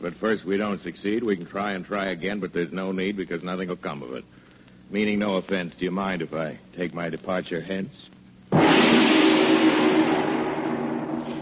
But 0.00 0.14
first, 0.18 0.44
we 0.44 0.56
don't 0.56 0.80
succeed. 0.82 1.24
We 1.24 1.36
can 1.36 1.46
try 1.46 1.72
and 1.72 1.84
try 1.84 2.10
again, 2.10 2.38
but 2.38 2.52
there's 2.52 2.72
no 2.72 2.92
need 2.92 3.16
because 3.16 3.42
nothing 3.42 3.68
will 3.68 3.76
come 3.76 4.04
of 4.04 4.12
it. 4.12 4.24
Meaning 4.92 5.18
no 5.20 5.36
offense. 5.36 5.72
Do 5.78 5.86
you 5.86 5.90
mind 5.90 6.20
if 6.20 6.34
I 6.34 6.58
take 6.76 6.92
my 6.92 7.08
departure 7.08 7.62
hence? 7.62 7.94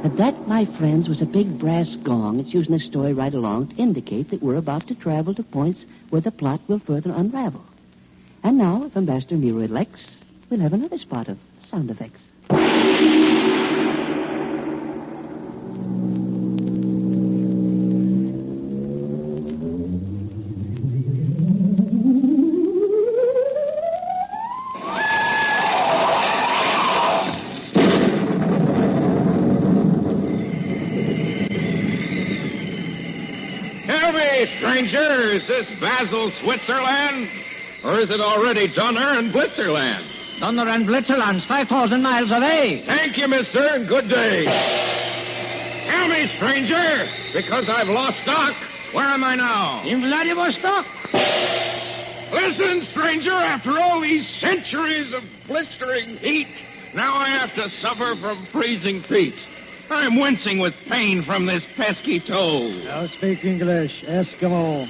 And 0.03 0.17
that, 0.17 0.47
my 0.47 0.65
friends, 0.79 1.09
was 1.09 1.21
a 1.21 1.27
big 1.27 1.59
brass 1.59 1.97
gong. 2.05 2.39
It's 2.39 2.55
using 2.55 2.73
this 2.73 2.87
story 2.87 3.13
right 3.13 3.35
along 3.35 3.71
to 3.71 3.77
indicate 3.77 4.31
that 4.31 4.41
we're 4.41 4.55
about 4.55 4.87
to 4.87 4.95
travel 4.95 5.35
to 5.35 5.43
points 5.43 5.85
where 6.11 6.23
the 6.23 6.31
plot 6.31 6.61
will 6.69 6.79
further 6.79 7.11
unravel. 7.11 7.65
And 8.45 8.57
now, 8.57 8.85
if 8.85 8.97
Ambassador 8.97 9.37
Nero 9.37 9.59
elects, 9.59 10.07
we'll 10.49 10.61
have 10.61 10.73
another 10.73 10.99
spot 10.99 11.29
of 11.29 11.37
sound 11.69 11.91
effects. 11.91 12.21
Is 35.41 35.49
this 35.49 35.67
Basel, 35.81 36.33
Switzerland? 36.43 37.29
Or 37.83 37.99
is 37.99 38.11
it 38.11 38.21
already 38.21 38.69
Donner 38.69 39.19
and 39.19 39.33
Blitzerland? 39.33 40.41
Donner 40.41 40.69
and 40.69 40.87
Blitzerland's 40.87 41.47
5,000 41.47 42.03
miles 42.03 42.31
away. 42.31 42.85
Thank 42.87 43.17
you, 43.17 43.27
mister, 43.29 43.67
and 43.67 43.89
good 43.89 44.09
day. 44.09 44.45
Tell 45.89 46.09
me, 46.09 46.31
stranger, 46.37 47.09
because 47.33 47.65
I've 47.69 47.89
lost 47.89 48.23
stock, 48.23 48.55
where 48.93 49.07
am 49.07 49.25
I 49.25 49.37
now? 49.37 49.83
In 49.85 50.01
Vladivostok. 50.03 50.87
Listen, 52.33 52.87
stranger, 52.93 53.33
after 53.33 53.79
all 53.79 54.01
these 54.01 54.29
centuries 54.41 55.13
of 55.15 55.23
blistering 55.47 56.19
heat, 56.19 56.49
now 56.95 57.15
I 57.15 57.29
have 57.29 57.55
to 57.55 57.69
suffer 57.81 58.15
from 58.21 58.47
freezing 58.53 59.03
feet. 59.05 59.37
I'm 59.91 60.21
wincing 60.21 60.61
with 60.61 60.75
pain 60.89 61.25
from 61.25 61.47
this 61.47 61.65
pesky 61.77 62.21
toe. 62.21 62.69
Now 62.85 63.09
speak 63.09 63.45
English, 63.45 64.05
Eskimo. 64.05 64.89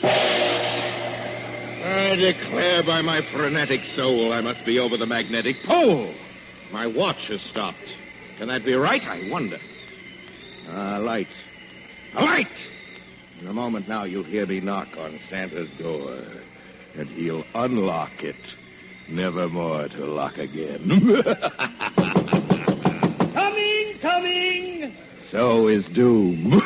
I 1.82 2.16
declare 2.16 2.82
by 2.82 3.00
my 3.00 3.22
frenetic 3.32 3.80
soul 3.96 4.34
I 4.34 4.42
must 4.42 4.66
be 4.66 4.78
over 4.78 4.98
the 4.98 5.06
magnetic 5.06 5.56
pole. 5.64 6.14
My 6.70 6.86
watch 6.86 7.28
has 7.28 7.40
stopped. 7.50 7.78
Can 8.36 8.48
that 8.48 8.66
be 8.66 8.74
right? 8.74 9.02
I 9.02 9.26
wonder. 9.30 9.58
Ah, 10.68 10.98
light. 10.98 11.28
A 12.14 12.22
light! 12.22 12.46
In 13.40 13.46
a 13.46 13.54
moment 13.54 13.88
now, 13.88 14.04
you'll 14.04 14.24
hear 14.24 14.44
me 14.44 14.60
knock 14.60 14.88
on 14.98 15.18
Santa's 15.30 15.70
door, 15.78 16.22
and 16.94 17.08
he'll 17.08 17.44
unlock 17.54 18.22
it, 18.22 18.36
never 19.08 19.48
more 19.48 19.88
to 19.88 20.04
lock 20.04 20.36
again. 20.36 20.90
So 25.30 25.68
is 25.68 25.86
doom. 25.88 26.50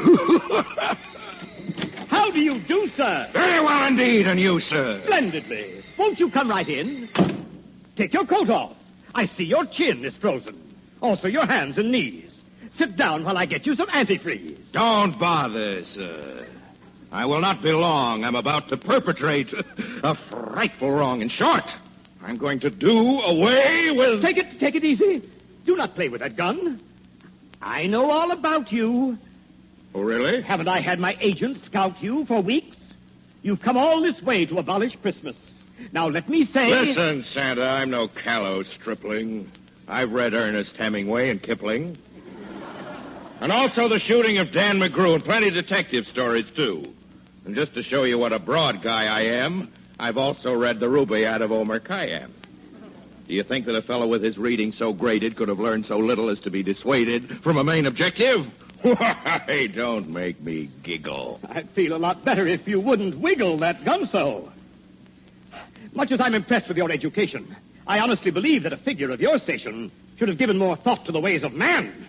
How 2.08 2.30
do 2.30 2.40
you 2.40 2.60
do, 2.60 2.88
sir? 2.96 3.28
Very 3.32 3.60
well 3.60 3.86
indeed, 3.86 4.26
and 4.26 4.40
you, 4.40 4.60
sir. 4.60 5.02
Splendidly. 5.04 5.84
Won't 5.98 6.18
you 6.18 6.30
come 6.30 6.48
right 6.48 6.68
in? 6.68 7.08
Take 7.96 8.14
your 8.14 8.24
coat 8.24 8.48
off. 8.48 8.76
I 9.14 9.26
see 9.26 9.44
your 9.44 9.66
chin 9.66 10.04
is 10.04 10.14
frozen. 10.20 10.60
Also 11.00 11.28
your 11.28 11.46
hands 11.46 11.76
and 11.76 11.92
knees. 11.92 12.30
Sit 12.78 12.96
down 12.96 13.24
while 13.24 13.36
I 13.36 13.46
get 13.46 13.66
you 13.66 13.76
some 13.76 13.88
antifreeze. 13.88 14.58
Don't 14.72 15.18
bother, 15.18 15.84
sir. 15.84 16.46
I 17.12 17.26
will 17.26 17.40
not 17.40 17.62
be 17.62 17.70
long. 17.70 18.24
I'm 18.24 18.34
about 18.34 18.68
to 18.70 18.76
perpetrate 18.76 19.52
a 20.02 20.16
frightful 20.30 20.90
wrong. 20.90 21.20
In 21.22 21.28
short, 21.28 21.64
I'm 22.22 22.38
going 22.38 22.58
to 22.60 22.70
do 22.70 23.20
away 23.20 23.90
with. 23.92 24.22
Take 24.22 24.38
it, 24.38 24.58
take 24.58 24.74
it 24.74 24.84
easy. 24.84 25.22
Do 25.64 25.76
not 25.76 25.94
play 25.94 26.08
with 26.08 26.22
that 26.22 26.36
gun. 26.36 26.80
I 27.64 27.86
know 27.86 28.10
all 28.10 28.30
about 28.30 28.70
you. 28.70 29.16
Oh, 29.94 30.02
really? 30.02 30.42
Haven't 30.42 30.68
I 30.68 30.80
had 30.80 31.00
my 31.00 31.16
agent 31.18 31.64
scout 31.64 32.02
you 32.02 32.26
for 32.26 32.42
weeks? 32.42 32.76
You've 33.42 33.62
come 33.62 33.78
all 33.78 34.02
this 34.02 34.20
way 34.22 34.44
to 34.46 34.58
abolish 34.58 34.94
Christmas. 35.00 35.34
Now 35.90 36.08
let 36.08 36.28
me 36.28 36.44
say. 36.46 36.68
Listen, 36.68 37.24
Santa, 37.32 37.64
I'm 37.64 37.90
no 37.90 38.08
callow 38.08 38.62
stripling. 38.64 39.50
I've 39.88 40.12
read 40.12 40.34
Ernest 40.34 40.76
Hemingway 40.76 41.30
and 41.30 41.42
Kipling. 41.42 41.96
And 43.40 43.50
also 43.50 43.88
the 43.88 43.98
shooting 43.98 44.38
of 44.38 44.52
Dan 44.52 44.78
McGrew 44.78 45.14
and 45.14 45.24
plenty 45.24 45.48
of 45.48 45.54
detective 45.54 46.06
stories, 46.06 46.46
too. 46.54 46.94
And 47.46 47.54
just 47.54 47.74
to 47.74 47.82
show 47.82 48.04
you 48.04 48.18
what 48.18 48.32
a 48.32 48.38
broad 48.38 48.82
guy 48.82 49.06
I 49.06 49.22
am, 49.22 49.72
I've 49.98 50.16
also 50.18 50.54
read 50.54 50.80
the 50.80 50.86
Rubaiyat 50.86 51.42
of 51.42 51.50
Omar 51.50 51.80
Khayyam. 51.80 52.30
Do 53.26 53.34
you 53.34 53.42
think 53.42 53.66
that 53.66 53.74
a 53.74 53.82
fellow 53.82 54.06
with 54.06 54.22
his 54.22 54.36
reading 54.36 54.72
so 54.72 54.92
graded 54.92 55.36
could 55.36 55.48
have 55.48 55.58
learned 55.58 55.86
so 55.86 55.98
little 55.98 56.28
as 56.28 56.40
to 56.40 56.50
be 56.50 56.62
dissuaded 56.62 57.40
from 57.42 57.56
a 57.56 57.64
main 57.64 57.86
objective? 57.86 58.46
Why, 58.82 59.70
don't 59.74 60.10
make 60.10 60.42
me 60.42 60.70
giggle. 60.82 61.40
I'd 61.48 61.70
feel 61.70 61.96
a 61.96 61.98
lot 61.98 62.24
better 62.24 62.46
if 62.46 62.68
you 62.68 62.80
wouldn't 62.80 63.18
wiggle 63.18 63.58
that 63.58 63.82
gun 63.84 64.06
so. 64.12 64.52
Much 65.94 66.12
as 66.12 66.20
I'm 66.20 66.34
impressed 66.34 66.68
with 66.68 66.76
your 66.76 66.90
education, 66.90 67.56
I 67.86 68.00
honestly 68.00 68.30
believe 68.30 68.64
that 68.64 68.74
a 68.74 68.78
figure 68.78 69.10
of 69.10 69.20
your 69.22 69.38
station 69.38 69.90
should 70.18 70.28
have 70.28 70.38
given 70.38 70.58
more 70.58 70.76
thought 70.76 71.06
to 71.06 71.12
the 71.12 71.20
ways 71.20 71.42
of 71.44 71.54
man 71.54 72.08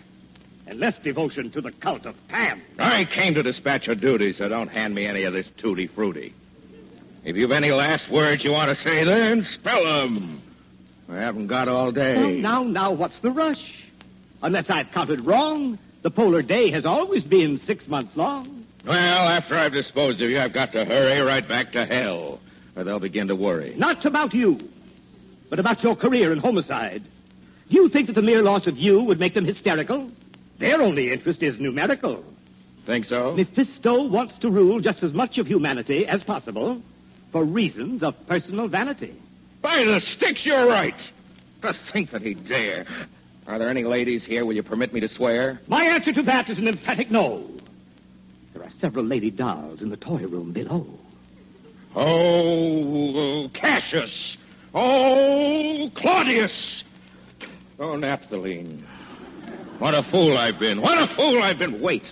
and 0.67 0.79
less 0.79 0.95
devotion 1.03 1.51
to 1.51 1.61
the 1.61 1.71
cult 1.71 2.05
of 2.05 2.15
Pan. 2.27 2.61
I 2.77 3.05
came 3.05 3.35
to 3.35 3.43
dispatch 3.43 3.87
a 3.87 3.95
duty, 3.95 4.33
so 4.33 4.49
don't 4.49 4.67
hand 4.67 4.95
me 4.95 5.05
any 5.05 5.23
of 5.23 5.33
this 5.33 5.47
tutti 5.57 5.87
frutti. 5.87 6.33
If 7.23 7.35
you've 7.35 7.51
any 7.51 7.71
last 7.71 8.11
words 8.11 8.43
you 8.43 8.51
want 8.51 8.75
to 8.75 8.83
say, 8.83 9.03
then 9.03 9.43
spell 9.43 9.83
them. 9.83 10.41
I 11.09 11.17
haven't 11.17 11.47
got 11.47 11.67
all 11.67 11.91
day. 11.91 12.15
Oh, 12.15 12.29
now, 12.29 12.63
now, 12.63 12.91
what's 12.91 13.19
the 13.21 13.31
rush? 13.31 13.61
Unless 14.41 14.69
I've 14.69 14.91
counted 14.91 15.25
wrong, 15.25 15.77
the 16.01 16.11
polar 16.11 16.41
day 16.41 16.71
has 16.71 16.85
always 16.85 17.23
been 17.23 17.59
six 17.65 17.87
months 17.87 18.15
long. 18.15 18.65
Well, 18.85 18.95
after 19.27 19.55
I've 19.55 19.71
disposed 19.73 20.21
of 20.21 20.29
you, 20.29 20.39
I've 20.39 20.53
got 20.53 20.71
to 20.73 20.85
hurry 20.85 21.19
right 21.21 21.47
back 21.47 21.71
to 21.73 21.85
hell, 21.85 22.39
or 22.75 22.83
they'll 22.83 22.99
begin 22.99 23.27
to 23.29 23.35
worry. 23.35 23.75
Not 23.75 24.05
about 24.05 24.33
you, 24.33 24.59
but 25.49 25.59
about 25.59 25.83
your 25.83 25.95
career 25.95 26.31
in 26.31 26.39
homicide. 26.39 27.03
Do 27.69 27.75
you 27.75 27.89
think 27.89 28.07
that 28.07 28.13
the 28.13 28.21
mere 28.21 28.43
loss 28.43 28.67
of 28.67 28.77
you 28.77 29.01
would 29.01 29.19
make 29.19 29.33
them 29.33 29.45
hysterical? 29.45 30.11
Their 30.59 30.81
only 30.81 31.11
interest 31.11 31.41
is 31.41 31.59
numerical. 31.59 32.23
Think 32.85 33.05
so? 33.05 33.35
Mephisto 33.35 34.03
wants 34.07 34.37
to 34.39 34.49
rule 34.51 34.79
just 34.79 35.01
as 35.01 35.13
much 35.13 35.39
of 35.39 35.47
humanity 35.47 36.05
as 36.05 36.23
possible 36.23 36.81
for 37.31 37.43
reasons 37.43 38.03
of 38.03 38.13
personal 38.27 38.67
vanity. 38.67 39.15
By 39.65 39.83
the 39.83 39.99
sticks, 39.99 40.45
you're 40.45 40.67
right. 40.67 40.93
To 41.63 41.73
think 41.91 42.11
that 42.11 42.21
he'd 42.21 42.47
dare. 42.47 42.85
Are 43.47 43.57
there 43.57 43.67
any 43.67 43.83
ladies 43.83 44.23
here? 44.23 44.45
Will 44.45 44.53
you 44.53 44.61
permit 44.61 44.93
me 44.93 44.99
to 44.99 45.09
swear? 45.09 45.59
My 45.65 45.85
answer 45.85 46.13
to 46.13 46.21
that 46.21 46.51
is 46.51 46.59
an 46.59 46.67
emphatic 46.67 47.09
no. 47.09 47.49
There 48.53 48.61
are 48.61 48.69
several 48.79 49.05
lady 49.05 49.31
dolls 49.31 49.81
in 49.81 49.89
the 49.89 49.97
toy 49.97 50.27
room 50.27 50.53
below. 50.53 50.85
Oh, 51.95 53.49
Cassius. 53.55 54.37
Oh, 54.75 55.89
Claudius. 55.95 56.83
Oh, 57.79 57.95
Naphthalene. 57.95 58.83
What 59.79 59.95
a 59.95 60.03
fool 60.11 60.37
I've 60.37 60.59
been. 60.59 60.79
What 60.79 60.99
a 60.99 61.15
fool 61.15 61.41
I've 61.41 61.57
been. 61.57 61.81
Wait. 61.81 62.03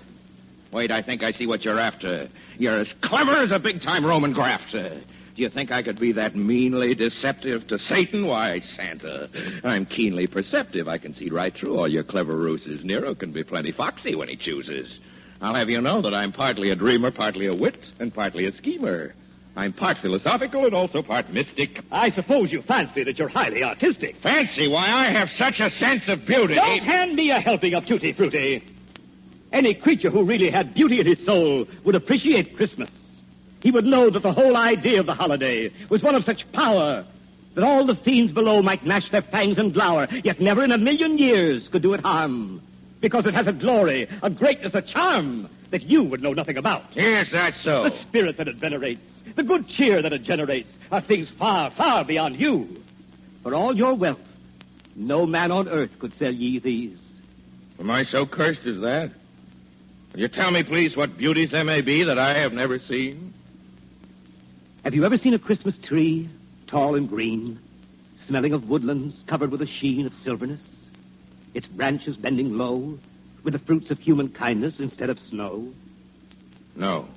Wait, 0.72 0.89
I 0.89 1.04
think 1.04 1.22
I 1.22 1.32
see 1.32 1.46
what 1.46 1.63
you're 1.63 1.78
after. 1.78 2.30
You're 2.58 2.80
as 2.80 2.92
clever 3.04 3.34
as 3.34 3.52
a 3.52 3.60
big 3.60 3.84
time 3.84 4.04
Roman 4.04 4.34
grafter. 4.34 5.04
Do 5.36 5.41
you 5.41 5.50
think 5.50 5.72
I 5.72 5.82
could 5.82 6.00
be 6.00 6.12
that 6.13 6.36
meanly 6.36 6.93
deceptive 6.93 7.65
to 7.67 7.80
Satan? 7.80 8.28
Why, 8.28 8.60
Santa, 8.76 9.30
I'm 9.63 9.86
keenly 9.88 10.28
perceptive. 10.28 10.88
I 10.88 11.00
can 11.00 11.13
see 11.15 11.30
right 11.30 11.54
through 11.56 11.76
all 11.76 11.88
your 11.88 12.04
clever 12.04 12.36
ruses. 12.36 12.86
Nero 12.86 13.15
can 13.15 13.32
be 13.32 13.43
plenty 13.43 13.72
foxy 13.72 14.13
when 14.13 14.28
he 14.30 14.36
chooses. 14.36 15.00
I'll 15.41 15.56
have 15.56 15.72
you 15.72 15.82
know 15.82 16.04
that 16.04 16.13
I'm 16.13 16.32
partly 16.32 16.69
a 16.69 16.76
dreamer, 16.76 17.10
partly 17.10 17.48
a 17.48 17.54
wit, 17.54 17.80
and 18.00 18.13
partly 18.13 18.46
a 18.46 18.56
schemer. 18.58 19.15
I'm 19.56 19.74
part 19.74 19.98
philosophical 20.02 20.65
and 20.65 20.76
also 20.76 21.02
part 21.02 21.32
mystic. 21.32 21.80
I 21.91 22.12
suppose 22.12 22.52
you 22.52 22.62
fancy 22.62 23.04
that 23.04 23.17
you're 23.17 23.28
highly 23.28 23.63
artistic. 23.63 24.15
Fancy 24.22 24.67
why 24.67 24.88
I 24.88 25.12
have 25.12 25.30
such 25.30 25.60
a 25.60 25.72
sense 25.72 26.04
of 26.10 26.28
beauty. 26.28 26.56
Don't 26.56 26.84
hand 26.84 27.15
me 27.15 27.32
a 27.32 27.39
helping 27.39 27.74
of 27.74 27.88
tutti 27.88 28.13
frutti. 28.13 28.63
Any 29.52 29.74
creature 29.74 30.10
who 30.12 30.26
really 30.26 30.50
had 30.50 30.74
beauty 30.76 31.00
in 31.00 31.08
his 31.08 31.24
soul 31.26 31.65
would 31.84 31.96
appreciate 31.96 32.56
Christmas. 32.56 32.89
He 33.63 33.71
would 33.71 33.86
know 33.86 34.10
that 34.10 34.21
the 34.21 34.34
whole 34.34 34.58
idea 34.58 34.99
of 34.99 35.06
the 35.06 35.13
holiday 35.13 35.71
was 35.89 36.04
one 36.04 36.15
of 36.15 36.26
such 36.26 36.45
power 36.52 37.06
that 37.56 37.63
all 37.63 37.86
the 37.86 37.95
fiends 37.95 38.34
below 38.34 38.62
might 38.62 38.86
gnash 38.86 39.10
their 39.10 39.21
fangs 39.21 39.58
and 39.58 39.73
glower, 39.73 40.08
yet 40.23 40.41
never 40.41 40.65
in 40.65 40.71
a 40.73 40.78
million 40.78 41.17
years 41.17 41.67
could 41.71 41.82
do 41.82 41.93
it 41.93 42.02
harm. 42.02 42.62
Because 42.99 43.26
it 43.26 43.34
has 43.34 43.47
a 43.47 43.54
glory, 43.54 44.10
a 44.21 44.30
greatness, 44.30 44.73
a 44.73 44.82
charm 44.82 45.49
that 45.71 45.84
you 45.84 46.04
would 46.04 46.21
know 46.21 46.34
nothing 46.34 46.58
about. 46.58 46.84
Yes, 46.93 47.28
that's 47.32 47.62
so. 47.63 47.84
The 47.84 48.02
spirit 48.02 48.36
that 48.38 48.49
it 48.49 48.58
venerates, 48.58 49.02
the 49.36 49.43
good 49.43 49.67
cheer 49.69 50.02
that 50.02 50.12
it 50.12 50.23
generates, 50.23 50.69
are 50.91 51.02
things 51.02 51.30
far, 51.39 51.71
far 51.71 52.04
beyond 52.04 52.39
you. 52.39 52.82
For 53.43 53.56
all 53.56 53.76
your 53.76 53.93
wealth, 53.93 54.19
no 54.95 55.26
man 55.26 55.52
on 55.52 55.69
earth 55.69 55.91
could 55.99 56.13
sell 56.17 56.34
ye 56.34 56.60
these. 56.60 56.97
Am 57.80 57.89
I 57.89 58.04
so 58.04 58.26
cursed 58.26 58.65
as 58.65 58.80
that? 58.82 59.12
Will 60.13 60.19
you 60.19 60.28
tell 60.28 60.52
me, 60.52 60.63
please, 60.63 60.97
what 60.97 61.17
beauties 61.17 61.52
there 61.52 61.63
may 61.63 61.80
be 61.82 62.04
that 62.04 62.19
I 62.19 62.38
have 62.39 62.52
never 62.52 62.78
seen? 62.78 63.34
Have 64.84 64.93
you 64.93 65.06
ever 65.06 65.17
seen 65.17 65.34
a 65.34 65.39
Christmas 65.39 65.78
tree, 65.82 66.30
tall 66.67 66.96
and 66.96 67.08
green, 67.08 67.58
smelling 68.28 68.52
of 68.52 68.67
woodlands 68.67 69.15
covered 69.28 69.50
with 69.50 69.62
a 69.62 69.65
sheen 69.65 70.06
of 70.06 70.12
silverness? 70.26 70.60
Its 71.54 71.67
branches 71.67 72.17
bending 72.17 72.58
low, 72.58 73.00
with 73.46 73.54
the 73.54 73.60
fruits 73.60 73.91
of 73.91 74.00
human 74.00 74.28
kindness 74.28 74.76
instead 74.80 75.10
of 75.10 75.17
snow? 75.30 75.72
No. 76.76 77.08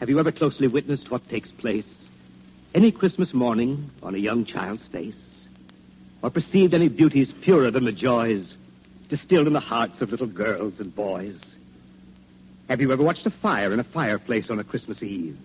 Have 0.00 0.10
you 0.10 0.20
ever 0.20 0.32
closely 0.32 0.66
witnessed 0.66 1.10
what 1.10 1.26
takes 1.30 1.50
place 1.50 1.86
any 2.74 2.92
Christmas 2.92 3.32
morning 3.32 3.90
on 4.02 4.14
a 4.14 4.18
young 4.18 4.44
child's 4.44 4.86
face? 4.92 5.14
Or 6.22 6.28
perceived 6.28 6.74
any 6.74 6.88
beauties 6.88 7.32
purer 7.40 7.70
than 7.70 7.86
the 7.86 7.92
joys 7.92 8.54
distilled 9.08 9.46
in 9.46 9.54
the 9.54 9.60
hearts 9.60 10.02
of 10.02 10.10
little 10.10 10.26
girls 10.26 10.74
and 10.78 10.94
boys? 10.94 11.38
Have 12.68 12.82
you 12.82 12.92
ever 12.92 13.02
watched 13.02 13.24
a 13.24 13.30
fire 13.30 13.72
in 13.72 13.80
a 13.80 13.84
fireplace 13.84 14.50
on 14.50 14.58
a 14.58 14.64
Christmas 14.64 15.02
Eve? 15.02 15.38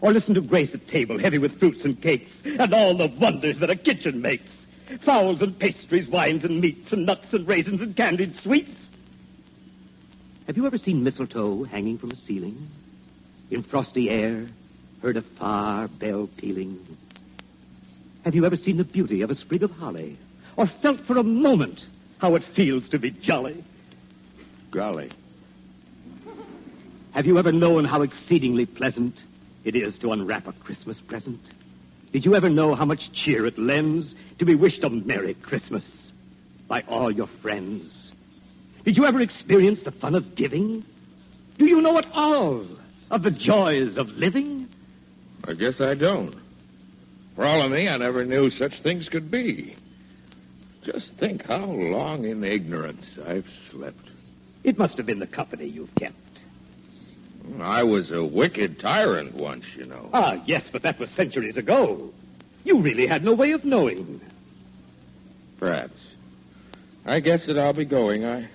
Or 0.00 0.12
listen 0.12 0.34
to 0.34 0.40
grace 0.40 0.72
at 0.72 0.88
table 0.88 1.18
heavy 1.18 1.38
with 1.38 1.58
fruits 1.58 1.84
and 1.84 2.00
cakes 2.00 2.30
and 2.44 2.72
all 2.72 2.96
the 2.96 3.12
wonders 3.20 3.58
that 3.58 3.70
a 3.70 3.76
kitchen 3.76 4.22
makes? 4.22 4.48
Fowls 5.04 5.40
and 5.40 5.58
pastries, 5.58 6.08
wines 6.08 6.44
and 6.44 6.60
meats 6.60 6.92
and 6.92 7.06
nuts 7.06 7.26
and 7.32 7.46
raisins 7.46 7.80
and 7.80 7.96
candied 7.96 8.34
sweets? 8.42 8.74
Have 10.46 10.56
you 10.56 10.66
ever 10.66 10.78
seen 10.78 11.04
mistletoe 11.04 11.64
hanging 11.64 11.98
from 11.98 12.10
a 12.10 12.16
ceiling? 12.26 12.68
In 13.50 13.62
frosty 13.62 14.10
air, 14.10 14.48
heard 15.02 15.16
a 15.16 15.22
far 15.38 15.88
bell 15.88 16.28
pealing? 16.36 16.84
Have 18.24 18.34
you 18.34 18.44
ever 18.44 18.56
seen 18.56 18.76
the 18.76 18.84
beauty 18.84 19.22
of 19.22 19.30
a 19.30 19.36
sprig 19.36 19.62
of 19.62 19.70
holly? 19.70 20.18
Or 20.56 20.66
felt 20.82 21.00
for 21.06 21.18
a 21.18 21.22
moment 21.22 21.80
how 22.18 22.34
it 22.34 22.42
feels 22.56 22.88
to 22.88 22.98
be 22.98 23.10
jolly? 23.10 23.64
Golly. 24.70 25.10
Have 27.12 27.26
you 27.26 27.38
ever 27.38 27.52
known 27.52 27.84
how 27.84 28.02
exceedingly 28.02 28.66
pleasant 28.66 29.14
it 29.64 29.76
is 29.76 29.98
to 29.98 30.12
unwrap 30.12 30.46
a 30.46 30.52
Christmas 30.52 30.98
present? 31.08 31.40
Did 32.12 32.24
you 32.24 32.34
ever 32.34 32.48
know 32.48 32.74
how 32.74 32.84
much 32.84 33.12
cheer 33.12 33.46
it 33.46 33.58
lends 33.58 34.14
to 34.38 34.44
be 34.44 34.54
wished 34.54 34.82
a 34.82 34.90
Merry 34.90 35.34
Christmas 35.34 35.84
by 36.68 36.82
all 36.88 37.10
your 37.10 37.28
friends? 37.42 38.12
Did 38.84 38.96
you 38.96 39.04
ever 39.04 39.20
experience 39.20 39.80
the 39.84 39.92
fun 39.92 40.14
of 40.14 40.34
giving? 40.34 40.84
Do 41.58 41.66
you 41.66 41.80
know 41.80 41.98
at 41.98 42.06
all 42.12 42.66
of 43.10 43.22
the 43.22 43.30
joys 43.30 43.96
of 43.96 44.08
living? 44.08 44.68
I 45.44 45.54
guess 45.54 45.80
I 45.80 45.94
don't. 45.94 46.34
For 47.36 47.44
all 47.44 47.62
of 47.62 47.70
me, 47.70 47.88
I 47.88 47.96
never 47.96 48.24
knew 48.24 48.50
such 48.50 48.72
things 48.82 49.08
could 49.08 49.30
be. 49.30 49.76
Just 50.84 51.10
think 51.18 51.44
how 51.46 51.66
long 51.66 52.24
in 52.24 52.42
ignorance 52.42 53.04
I've 53.26 53.46
slept. 53.70 54.08
It 54.64 54.78
must 54.78 54.96
have 54.96 55.06
been 55.06 55.18
the 55.20 55.26
company 55.26 55.66
you've 55.66 55.94
kept. 55.96 56.16
I 57.60 57.82
was 57.82 58.10
a 58.10 58.24
wicked 58.24 58.80
tyrant 58.80 59.34
once, 59.34 59.64
you 59.76 59.86
know. 59.86 60.10
Ah, 60.12 60.42
yes, 60.46 60.62
but 60.72 60.82
that 60.82 60.98
was 60.98 61.08
centuries 61.10 61.56
ago. 61.56 62.10
You 62.64 62.80
really 62.80 63.06
had 63.06 63.24
no 63.24 63.34
way 63.34 63.52
of 63.52 63.64
knowing. 63.64 64.20
Perhaps. 65.58 65.98
I 67.06 67.20
guess 67.20 67.46
that 67.46 67.58
I'll 67.58 67.72
be 67.72 67.84
going. 67.84 68.24
I 68.24 68.48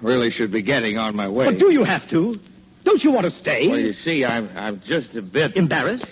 really 0.00 0.30
should 0.30 0.50
be 0.50 0.62
getting 0.62 0.98
on 0.98 1.14
my 1.14 1.28
way. 1.28 1.46
But 1.46 1.58
do 1.58 1.72
you 1.72 1.84
have 1.84 2.08
to? 2.10 2.38
Don't 2.84 3.02
you 3.02 3.10
want 3.10 3.26
to 3.26 3.38
stay? 3.38 3.68
Well, 3.68 3.78
you 3.78 3.92
see, 3.92 4.24
I'm 4.24 4.50
I'm 4.56 4.80
just 4.84 5.14
a 5.14 5.22
bit 5.22 5.56
embarrassed. 5.56 6.06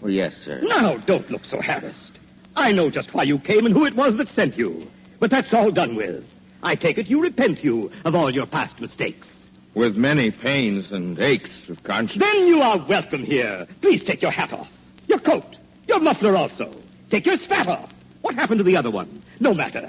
Well, 0.00 0.10
yes, 0.10 0.34
sir. 0.44 0.60
Now, 0.62 0.96
don't 0.96 1.30
look 1.30 1.44
so 1.44 1.60
harassed. 1.60 2.18
I 2.54 2.72
know 2.72 2.90
just 2.90 3.14
why 3.14 3.22
you 3.24 3.38
came 3.38 3.66
and 3.66 3.74
who 3.74 3.84
it 3.84 3.96
was 3.96 4.16
that 4.16 4.28
sent 4.28 4.56
you. 4.56 4.86
But 5.20 5.30
that's 5.30 5.52
all 5.52 5.70
done 5.70 5.96
with. 5.96 6.24
I 6.62 6.74
take 6.74 6.98
it 6.98 7.06
you 7.06 7.20
repent 7.22 7.62
you 7.64 7.90
of 8.04 8.14
all 8.14 8.32
your 8.32 8.46
past 8.46 8.80
mistakes. 8.80 9.26
With 9.78 9.94
many 9.94 10.32
pains 10.32 10.90
and 10.90 11.16
aches 11.20 11.52
of 11.68 11.84
conscience. 11.84 12.18
Then 12.18 12.48
you 12.48 12.60
are 12.60 12.84
welcome 12.88 13.22
here. 13.22 13.64
Please 13.80 14.02
take 14.02 14.20
your 14.20 14.32
hat 14.32 14.52
off. 14.52 14.66
Your 15.06 15.20
coat. 15.20 15.54
Your 15.86 16.00
muffler 16.00 16.36
also. 16.36 16.74
Take 17.12 17.26
your 17.26 17.36
spat 17.36 17.68
off. 17.68 17.88
What 18.22 18.34
happened 18.34 18.58
to 18.58 18.64
the 18.64 18.76
other 18.76 18.90
one? 18.90 19.22
No 19.38 19.54
matter. 19.54 19.88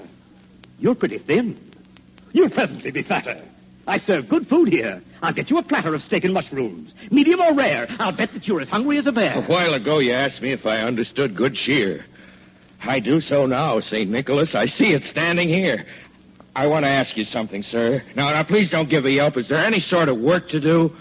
You're 0.78 0.94
pretty 0.94 1.18
thin. 1.18 1.60
You'll 2.34 2.52
presently 2.52 2.92
be 2.92 3.02
fatter. 3.02 3.44
I 3.88 3.98
serve 4.02 4.30
good 4.30 4.48
food 4.48 4.70
here. 4.70 5.02
I'll 5.24 5.34
get 5.34 5.50
you 5.50 5.58
a 5.58 5.64
platter 5.64 5.96
of 5.96 6.04
steak 6.04 6.24
and 6.24 6.36
mushrooms. 6.36 6.94
Medium 7.10 7.42
or 7.42 7.56
rare. 7.56 7.88
I'll 7.98 8.16
bet 8.16 8.34
that 8.34 8.48
you're 8.48 8.62
as 8.62 8.70
hungry 8.70 9.00
as 9.00 9.08
a 9.08 9.12
bear. 9.12 9.40
A 9.40 9.48
while 9.48 9.74
ago, 9.74 9.98
you 9.98 10.12
asked 10.12 10.40
me 10.40 10.52
if 10.52 10.68
I 10.68 10.82
understood 10.82 11.36
good 11.36 11.56
cheer. 11.56 12.06
I 12.84 13.00
do 13.00 13.22
so 13.22 13.48
now, 13.48 13.80
St. 13.80 14.08
Nicholas. 14.08 14.54
I 14.54 14.68
see 14.68 14.94
it 14.94 15.06
standing 15.06 15.50
here. 15.50 15.88
I 16.60 16.68
want 16.68 16.84
to 16.84 16.90
ask 16.90 17.16
you 17.16 17.24
something, 17.24 17.64
sir. 17.64 18.04
Now, 18.18 18.32
now, 18.32 18.44
please 18.44 18.70
don't 18.70 18.90
give 18.90 19.06
a 19.06 19.12
yelp. 19.12 19.38
Is 19.38 19.48
there 19.48 19.64
any 19.64 19.80
sort 19.80 20.10
of 20.10 20.20
work 20.20 20.50
to 20.50 20.60
do 20.60 20.94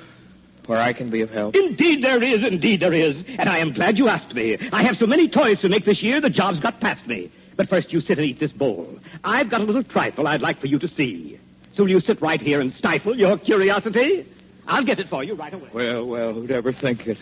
where 0.66 0.78
I 0.78 0.92
can 0.92 1.10
be 1.10 1.20
of 1.20 1.30
help? 1.30 1.56
Indeed 1.56 2.04
there 2.04 2.22
is, 2.22 2.46
indeed 2.46 2.78
there 2.78 2.92
is. 2.92 3.24
And 3.26 3.48
I 3.48 3.58
am 3.58 3.72
glad 3.72 3.98
you 3.98 4.06
asked 4.06 4.32
me. 4.32 4.56
I 4.70 4.84
have 4.84 4.94
so 4.98 5.06
many 5.08 5.28
toys 5.28 5.58
to 5.62 5.68
make 5.68 5.84
this 5.84 6.00
year, 6.00 6.20
the 6.20 6.30
job's 6.30 6.60
got 6.60 6.80
past 6.80 7.04
me. 7.08 7.32
But 7.56 7.68
first 7.68 7.92
you 7.92 8.00
sit 8.00 8.20
and 8.20 8.28
eat 8.28 8.38
this 8.38 8.52
bowl. 8.52 9.00
I've 9.24 9.50
got 9.50 9.60
a 9.60 9.64
little 9.64 9.82
trifle 9.82 10.28
I'd 10.28 10.42
like 10.42 10.60
for 10.60 10.68
you 10.68 10.78
to 10.78 10.86
see. 10.86 11.40
So 11.74 11.82
will 11.82 11.90
you 11.90 12.00
sit 12.02 12.22
right 12.22 12.40
here 12.40 12.60
and 12.60 12.72
stifle 12.74 13.18
your 13.18 13.36
curiosity? 13.36 14.32
I'll 14.68 14.84
get 14.84 15.00
it 15.00 15.08
for 15.08 15.24
you 15.24 15.34
right 15.34 15.52
away. 15.52 15.70
Well, 15.74 16.06
well, 16.06 16.34
who'd 16.34 16.52
ever 16.52 16.72
think 16.72 17.08
it? 17.08 17.18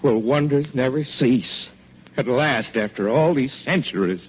Will 0.00 0.22
wonders 0.22 0.68
never 0.72 1.04
cease? 1.04 1.66
At 2.16 2.28
last, 2.28 2.76
after 2.76 3.10
all 3.10 3.34
these 3.34 3.52
centuries. 3.62 4.26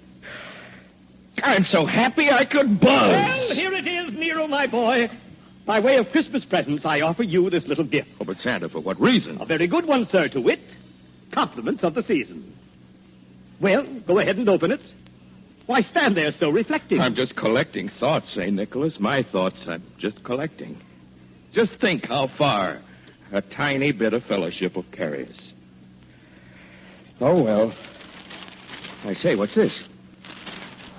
I'm 1.44 1.64
so 1.64 1.86
happy 1.86 2.30
I 2.30 2.46
could 2.46 2.80
buzz. 2.80 3.12
Well, 3.12 3.56
here 3.56 3.74
it 3.74 3.88
is, 3.88 4.14
Nero, 4.14 4.48
my 4.48 4.68
boy. 4.68 5.10
By 5.66 5.80
way 5.80 5.98
of 5.98 6.10
Christmas 6.10 6.44
presents, 6.46 6.86
I 6.86 7.02
offer 7.02 7.24
you 7.24 7.50
this 7.50 7.68
little 7.68 7.84
gift. 7.84 8.10
Oh, 8.20 8.26
but 8.26 8.38
Santa, 8.40 8.70
for 8.70 8.80
what 8.80 9.00
reason? 9.00 9.40
A 9.40 9.46
very 9.46 9.68
good 9.68 9.86
one, 9.86 10.08
sir, 10.12 10.28
to 10.30 10.42
wit. 10.42 10.62
Compliments 11.32 11.84
of 11.84 11.94
the 11.94 12.04
season. 12.04 12.56
Well, 13.62 13.86
go 14.08 14.20
ahead 14.20 14.38
and 14.38 14.50
open 14.50 14.72
it. 14.72 14.82
Why 15.68 15.82
stand 15.84 16.18
there 16.18 16.32
so 16.32 16.50
reflecting? 16.50 17.00
I'm 17.00 17.14
just 17.14 17.36
collecting 17.36 17.90
thoughts, 18.00 18.34
St. 18.34 18.52
Nicholas. 18.52 18.98
My 19.00 19.22
thoughts 19.22 19.58
I'm 19.68 19.84
just 20.00 20.24
collecting. 20.24 20.82
Just 21.54 21.80
think 21.80 22.06
how 22.06 22.30
far 22.38 22.82
a 23.32 23.42
tiny 23.42 23.92
bit 23.92 24.14
of 24.14 24.24
fellowship 24.24 24.76
will 24.76 24.86
carry 24.92 25.28
us. 25.28 25.52
Oh, 27.22 27.44
well. 27.44 27.76
I 29.04 29.14
say, 29.14 29.36
what's 29.36 29.54
this? 29.54 29.78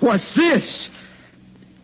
What's 0.01 0.33
this? 0.35 0.89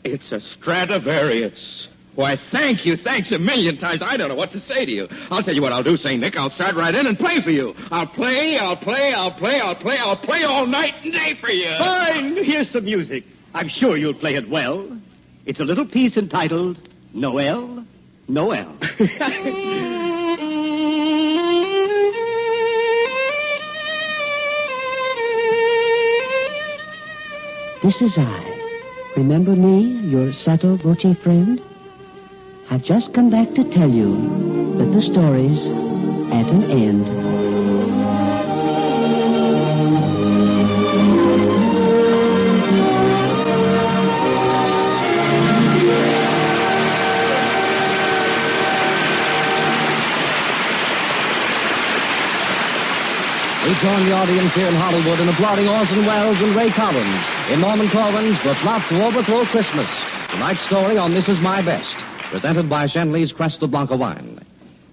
It's 0.04 0.32
a 0.32 0.42
Stradivarius. 0.42 1.88
Why, 2.16 2.36
thank 2.52 2.84
you. 2.84 2.98
Thanks 2.98 3.32
a 3.32 3.38
million 3.38 3.78
times. 3.78 4.02
I 4.04 4.18
don't 4.18 4.30
know 4.30 4.36
what 4.36 4.52
to 4.54 4.60
say 4.62 4.86
to 4.86 4.92
you. 4.92 5.08
I'll 5.30 5.44
tell 5.44 5.54
you 5.54 5.62
what 5.62 5.72
I'll 5.72 5.84
do, 5.84 5.98
St. 5.98 6.20
Nick. 6.20 6.36
I'll 6.36 6.50
start 6.50 6.76
right 6.76 6.94
in 6.96 7.06
and 7.06 7.16
play 7.18 7.42
for 7.44 7.52
you. 7.52 7.76
I'll 7.92 8.08
play, 8.08 8.58
I'll 8.58 8.76
play, 8.76 9.14
I'll 9.14 9.34
play, 9.34 9.60
I'll 9.60 9.76
play, 9.76 9.98
I'll 10.00 10.18
play 10.18 10.44
all 10.44 10.66
night 10.66 10.96
and 11.04 11.14
day 11.14 11.36
for 11.40 11.52
you. 11.52 11.70
Fine. 11.78 12.44
Here's 12.44 12.72
some 12.72 12.86
music. 12.86 13.24
I'm 13.54 13.70
sure 13.70 13.98
you'll 13.98 14.16
play 14.16 14.34
it 14.34 14.50
well. 14.50 15.00
It's 15.46 15.60
a 15.60 15.64
little 15.64 15.86
piece 15.86 16.18
entitled 16.18 16.80
Noel, 17.14 17.86
Noel. 18.28 18.78
This 27.88 28.02
is 28.02 28.18
I. 28.18 29.14
Remember 29.16 29.56
me, 29.56 29.80
your 30.10 30.34
Sotto 30.34 30.76
Voce 30.76 31.16
friend? 31.24 31.62
I've 32.70 32.84
just 32.84 33.14
come 33.14 33.30
back 33.30 33.48
to 33.52 33.64
tell 33.72 33.90
you 33.90 34.12
that 34.78 34.92
the 34.94 35.02
story's 35.02 35.62
at 36.34 36.52
an 36.52 36.70
end. 36.70 37.47
We 53.68 53.74
join 53.82 54.06
the 54.06 54.14
audience 54.16 54.54
here 54.54 54.70
in 54.70 54.76
Hollywood 54.76 55.20
in 55.20 55.28
applauding 55.28 55.68
Orson 55.68 56.06
Welles 56.06 56.38
and 56.40 56.56
Ray 56.56 56.70
Collins 56.72 57.52
in 57.52 57.60
Norman 57.60 57.92
Corwin's 57.92 58.40
The 58.46 58.56
Plot 58.62 58.88
to 58.88 59.04
Overthrow 59.04 59.44
Christmas. 59.48 59.90
Tonight's 60.32 60.64
story 60.68 60.98
on 60.98 61.14
This 61.14 61.28
Is 61.28 61.38
My 61.40 61.62
Best, 61.62 61.94
presented 62.32 62.70
by 62.70 62.88
Schenley's 62.88 63.34
Cresta 63.34 63.70
Blanca 63.70 63.98
wine. 63.98 64.40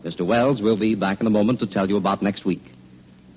Mr. 0.02 0.26
Welles 0.26 0.60
will 0.60 0.76
be 0.76 0.96
back 0.96 1.20
in 1.20 1.28
a 1.28 1.30
moment 1.30 1.60
to 1.60 1.68
tell 1.68 1.88
you 1.88 1.96
about 1.96 2.20
next 2.20 2.44
week. 2.44 2.64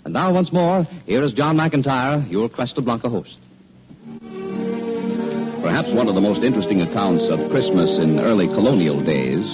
And 0.06 0.14
now, 0.16 0.34
once 0.34 0.52
more, 0.52 0.86
here 1.06 1.24
is 1.24 1.34
John 1.34 1.56
McIntyre, 1.56 2.28
your 2.32 2.50
Cresta 2.50 2.84
Blanca 2.84 3.08
host. 3.08 3.38
Perhaps 5.62 5.94
one 5.94 6.08
of 6.08 6.16
the 6.16 6.22
most 6.22 6.42
interesting 6.42 6.82
accounts 6.82 7.26
of 7.30 7.52
Christmas 7.52 8.00
in 8.00 8.18
early 8.18 8.48
colonial 8.48 9.06
days 9.06 9.46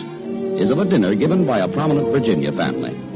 is 0.61 0.71
of 0.71 0.77
a 0.77 0.85
dinner 0.85 1.13
given 1.13 1.45
by 1.45 1.59
a 1.59 1.67
prominent 1.67 2.09
Virginia 2.13 2.53
family. 2.53 3.12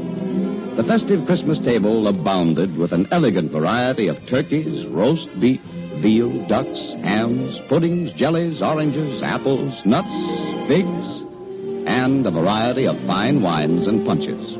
The 0.78 0.84
festive 0.84 1.26
Christmas 1.26 1.58
table 1.58 2.06
abounded 2.06 2.76
with 2.78 2.92
an 2.92 3.08
elegant 3.10 3.50
variety 3.50 4.06
of 4.06 4.24
turkeys, 4.28 4.86
roast 4.86 5.28
beef, 5.40 5.60
veal, 6.00 6.46
ducks, 6.46 6.78
hams, 7.02 7.58
puddings, 7.68 8.12
jellies, 8.12 8.62
oranges, 8.62 9.20
apples, 9.20 9.74
nuts, 9.84 10.06
figs, 10.68 11.06
and 11.88 12.24
a 12.24 12.30
variety 12.30 12.86
of 12.86 12.94
fine 13.08 13.42
wines 13.42 13.88
and 13.88 14.06
punches. 14.06 14.52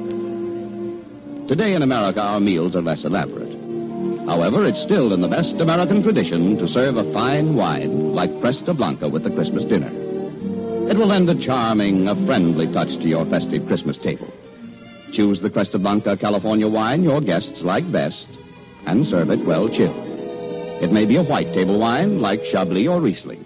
Today 1.48 1.74
in 1.74 1.83
America, 1.83 2.20
our 2.20 2.40
meals 2.40 2.74
are 2.74 2.83
less 2.83 3.04
elaborate. 3.04 3.57
However, 4.26 4.66
it's 4.66 4.83
still 4.83 5.12
in 5.12 5.20
the 5.20 5.28
best 5.28 5.54
American 5.61 6.02
tradition 6.02 6.59
to 6.59 6.66
serve 6.66 6.96
a 6.96 7.12
fine 7.12 7.54
wine 7.54 8.12
like 8.12 8.31
Cresta 8.42 8.76
Blanca 8.76 9.09
with 9.09 9.22
the 9.22 9.31
Christmas 9.31 9.62
dinner. 9.66 9.92
It 10.90 10.98
will 10.98 11.07
lend 11.07 11.31
a 11.31 11.46
charming, 11.46 12.09
a 12.09 12.16
friendly 12.26 12.66
touch 12.72 12.88
to 12.88 13.07
your 13.07 13.24
festive 13.26 13.68
Christmas 13.68 13.98
table. 13.98 14.33
Choose 15.12 15.40
the 15.40 15.50
Cresta 15.50 15.80
Blanca 15.80 16.16
California 16.16 16.68
wine 16.68 17.02
your 17.02 17.20
guests 17.20 17.60
like 17.62 17.90
best 17.90 18.26
and 18.86 19.06
serve 19.06 19.30
it 19.30 19.44
well 19.44 19.68
chilled. 19.68 20.08
It 20.82 20.92
may 20.92 21.06
be 21.06 21.16
a 21.16 21.22
white 21.22 21.52
table 21.54 21.78
wine 21.78 22.20
like 22.20 22.40
Chablis 22.52 22.86
or 22.88 23.00
Riesling, 23.00 23.44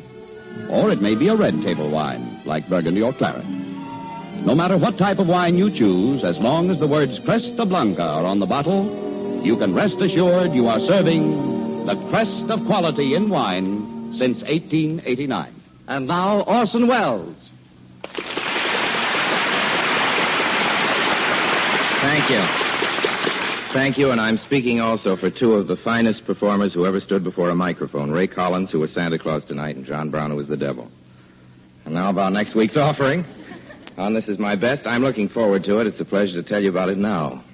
or 0.70 0.90
it 0.90 1.00
may 1.00 1.14
be 1.14 1.28
a 1.28 1.36
red 1.36 1.54
table 1.62 1.90
wine 1.90 2.42
like 2.44 2.68
Burgundy 2.68 3.00
or 3.00 3.12
Claret. 3.14 3.46
No 4.44 4.54
matter 4.54 4.76
what 4.76 4.98
type 4.98 5.18
of 5.18 5.28
wine 5.28 5.56
you 5.56 5.70
choose, 5.70 6.24
as 6.24 6.36
long 6.38 6.68
as 6.70 6.78
the 6.78 6.86
words 6.86 7.18
Cresta 7.20 7.66
Blanca 7.66 8.02
are 8.02 8.24
on 8.24 8.40
the 8.40 8.46
bottle, 8.46 9.42
you 9.44 9.56
can 9.56 9.72
rest 9.72 9.96
assured 10.00 10.52
you 10.52 10.66
are 10.66 10.80
serving 10.80 11.86
the 11.86 11.96
crest 12.10 12.50
of 12.50 12.66
quality 12.66 13.14
in 13.14 13.30
wine 13.30 14.14
since 14.18 14.42
1889. 14.42 15.62
And 15.88 16.06
now, 16.06 16.42
Orson 16.42 16.86
Welles. 16.86 17.36
Thank 22.02 22.30
you. 22.30 23.72
Thank 23.72 23.96
you, 23.96 24.10
and 24.10 24.20
I'm 24.20 24.36
speaking 24.36 24.80
also 24.80 25.16
for 25.16 25.30
two 25.30 25.54
of 25.54 25.68
the 25.68 25.76
finest 25.76 26.26
performers 26.26 26.74
who 26.74 26.84
ever 26.84 26.98
stood 26.98 27.22
before 27.22 27.48
a 27.48 27.54
microphone 27.54 28.10
Ray 28.10 28.26
Collins, 28.26 28.72
who 28.72 28.80
was 28.80 28.92
Santa 28.92 29.20
Claus 29.20 29.44
tonight, 29.44 29.76
and 29.76 29.86
John 29.86 30.10
Brown, 30.10 30.30
who 30.30 30.36
was 30.36 30.48
the 30.48 30.56
devil. 30.56 30.90
And 31.84 31.94
now 31.94 32.10
about 32.10 32.32
next 32.32 32.56
week's 32.56 32.76
offering. 32.76 33.24
On 33.98 34.14
This 34.14 34.26
Is 34.26 34.40
My 34.40 34.56
Best, 34.56 34.84
I'm 34.84 35.02
looking 35.02 35.28
forward 35.28 35.62
to 35.62 35.78
it. 35.78 35.86
It's 35.86 36.00
a 36.00 36.04
pleasure 36.04 36.42
to 36.42 36.48
tell 36.48 36.60
you 36.60 36.70
about 36.70 36.88
it 36.88 36.98
now. 36.98 37.44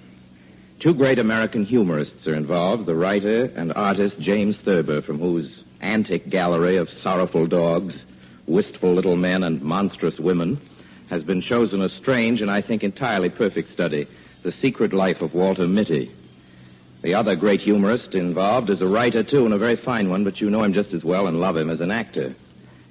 Two 0.80 0.94
great 0.94 1.18
American 1.18 1.66
humorists 1.66 2.26
are 2.26 2.34
involved 2.34 2.86
the 2.86 2.94
writer 2.94 3.52
and 3.54 3.74
artist 3.74 4.18
James 4.18 4.58
Thurber, 4.64 5.02
from 5.02 5.18
whose 5.18 5.62
antic 5.82 6.30
gallery 6.30 6.78
of 6.78 6.88
sorrowful 6.88 7.46
dogs, 7.46 8.06
wistful 8.46 8.94
little 8.94 9.16
men, 9.16 9.42
and 9.42 9.60
monstrous 9.60 10.18
women 10.18 10.58
has 11.10 11.22
been 11.22 11.42
chosen 11.42 11.82
a 11.82 11.88
strange 11.90 12.40
and 12.40 12.50
I 12.50 12.62
think 12.62 12.82
entirely 12.82 13.28
perfect 13.28 13.72
study 13.72 14.08
the 14.42 14.52
Secret 14.52 14.92
Life 14.92 15.20
of 15.20 15.34
Walter 15.34 15.66
Mitty. 15.66 16.12
The 17.02 17.14
other 17.14 17.36
great 17.36 17.60
humorist 17.60 18.14
involved 18.14 18.70
is 18.70 18.82
a 18.82 18.86
writer, 18.86 19.22
too, 19.22 19.44
and 19.44 19.54
a 19.54 19.58
very 19.58 19.76
fine 19.76 20.10
one, 20.10 20.24
but 20.24 20.40
you 20.40 20.50
know 20.50 20.64
him 20.64 20.72
just 20.72 20.92
as 20.92 21.04
well 21.04 21.26
and 21.26 21.40
love 21.40 21.56
him 21.56 21.70
as 21.70 21.80
an 21.80 21.90
actor. 21.90 22.34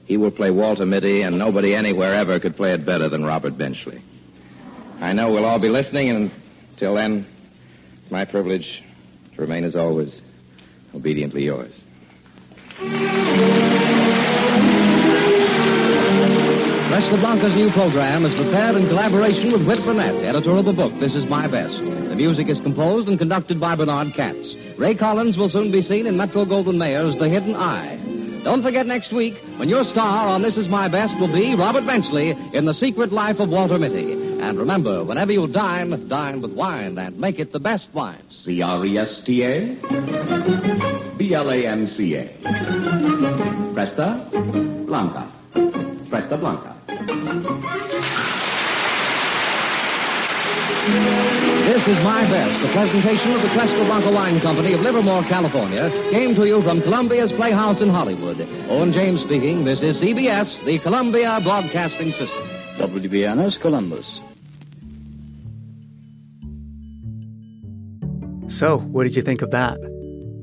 He 0.06 0.16
will 0.16 0.32
play 0.32 0.52
Walter 0.52 0.86
Mitty, 0.86 1.24
and 1.24 1.38
nobody 1.38 1.76
anywhere 1.76 2.14
ever 2.14 2.40
could 2.40 2.56
play 2.56 2.72
it 2.72 2.86
better 2.86 3.10
than 3.10 3.26
Robert 3.26 3.58
Benchley. 3.58 4.02
I 5.02 5.14
know 5.14 5.32
we'll 5.32 5.46
all 5.46 5.60
be 5.60 5.70
listening, 5.70 6.10
and 6.10 6.32
until 6.72 6.96
then, 6.96 7.28
it's 8.02 8.12
my 8.12 8.24
privilege 8.24 8.84
to 9.36 9.42
remain 9.42 9.66
as 9.66 9.76
always 9.76 10.22
obediently 10.96 11.44
yours. 11.44 11.74
Cresta 16.98 17.22
Blanca's 17.22 17.54
new 17.54 17.70
program 17.74 18.26
is 18.26 18.34
prepared 18.34 18.76
in 18.76 18.88
collaboration 18.88 19.52
with 19.52 19.68
Whit 19.68 19.86
Burnett, 19.86 20.16
editor 20.16 20.58
of 20.58 20.66
the 20.66 20.74
book 20.74 20.92
This 21.00 21.14
Is 21.14 21.30
My 21.30 21.48
Best. 21.48 21.78
The 21.78 22.16
music 22.16 22.50
is 22.50 22.58
composed 22.62 23.08
and 23.08 23.20
conducted 23.20 23.60
by 23.60 23.76
Bernard 23.76 24.16
Katz. 24.16 24.56
Ray 24.80 24.96
Collins 24.96 25.38
will 25.38 25.48
soon 25.48 25.72
be 25.72 25.84
seen 25.84 26.08
in 26.08 26.18
Metro 26.18 26.44
Goldwyn 26.44 26.78
Mayer's 26.78 27.16
The 27.20 27.30
Hidden 27.30 27.54
Eye. 27.54 28.42
Don't 28.44 28.64
forget 28.64 28.88
next 28.88 29.14
week 29.14 29.36
when 29.60 29.70
your 29.70 29.84
star 29.84 30.28
on 30.28 30.42
This 30.42 30.58
Is 30.58 30.68
My 30.70 30.88
Best 30.88 31.14
will 31.20 31.32
be 31.32 31.54
Robert 31.54 31.86
Benchley 31.86 32.32
in 32.32 32.66
The 32.66 32.74
Secret 32.74 33.14
Life 33.14 33.38
of 33.38 33.50
Walter 33.50 33.78
Mitty. 33.78 34.14
And 34.42 34.58
remember, 34.58 35.04
whenever 35.04 35.32
you 35.32 35.46
dine, 35.46 36.10
dine 36.10 36.42
with 36.42 36.54
wine 36.54 36.98
and 36.98 37.20
make 37.20 37.38
it 37.38 37.54
the 37.54 37.60
best 37.60 37.90
wine. 37.94 38.24
C 38.44 38.64
R 38.64 38.84
E 38.84 38.98
S 38.98 39.22
T 39.24 39.44
A 39.44 41.16
B 41.16 41.36
L 41.36 41.52
A 41.52 41.58
N 41.64 41.94
C 41.96 42.16
A. 42.16 42.26
Cresta 43.76 44.32
Blanca. 44.88 45.32
Cresta 46.10 46.40
Blanca. 46.40 46.77
This 51.68 51.84
is 51.86 52.04
My 52.04 52.26
Best, 52.28 52.66
a 52.66 52.72
presentation 52.74 53.34
of 53.34 53.44
the 53.44 53.50
Cresta 53.50 53.86
Blanca 53.86 54.12
Wine 54.12 54.42
Company 54.42 54.74
of 54.74 54.80
Livermore, 54.80 55.22
California, 55.24 55.92
came 56.10 56.34
to 56.34 56.48
you 56.48 56.64
from 56.64 56.82
Columbia's 56.82 57.32
Playhouse 57.34 57.82
in 57.82 57.90
Hollywood. 57.90 58.42
Owen 58.70 58.92
James 58.94 59.22
speaking. 59.22 59.64
This 59.64 59.80
is 59.84 60.02
CBS, 60.02 60.66
the 60.66 60.80
Columbia 60.80 61.40
Broadcasting 61.44 62.14
System. 62.14 62.50
WBNS 62.80 63.62
Columbus. 63.62 64.20
So, 68.52 68.80
what 68.80 69.04
did 69.04 69.16
you 69.16 69.22
think 69.22 69.44
of 69.44 69.52
that? 69.52 69.78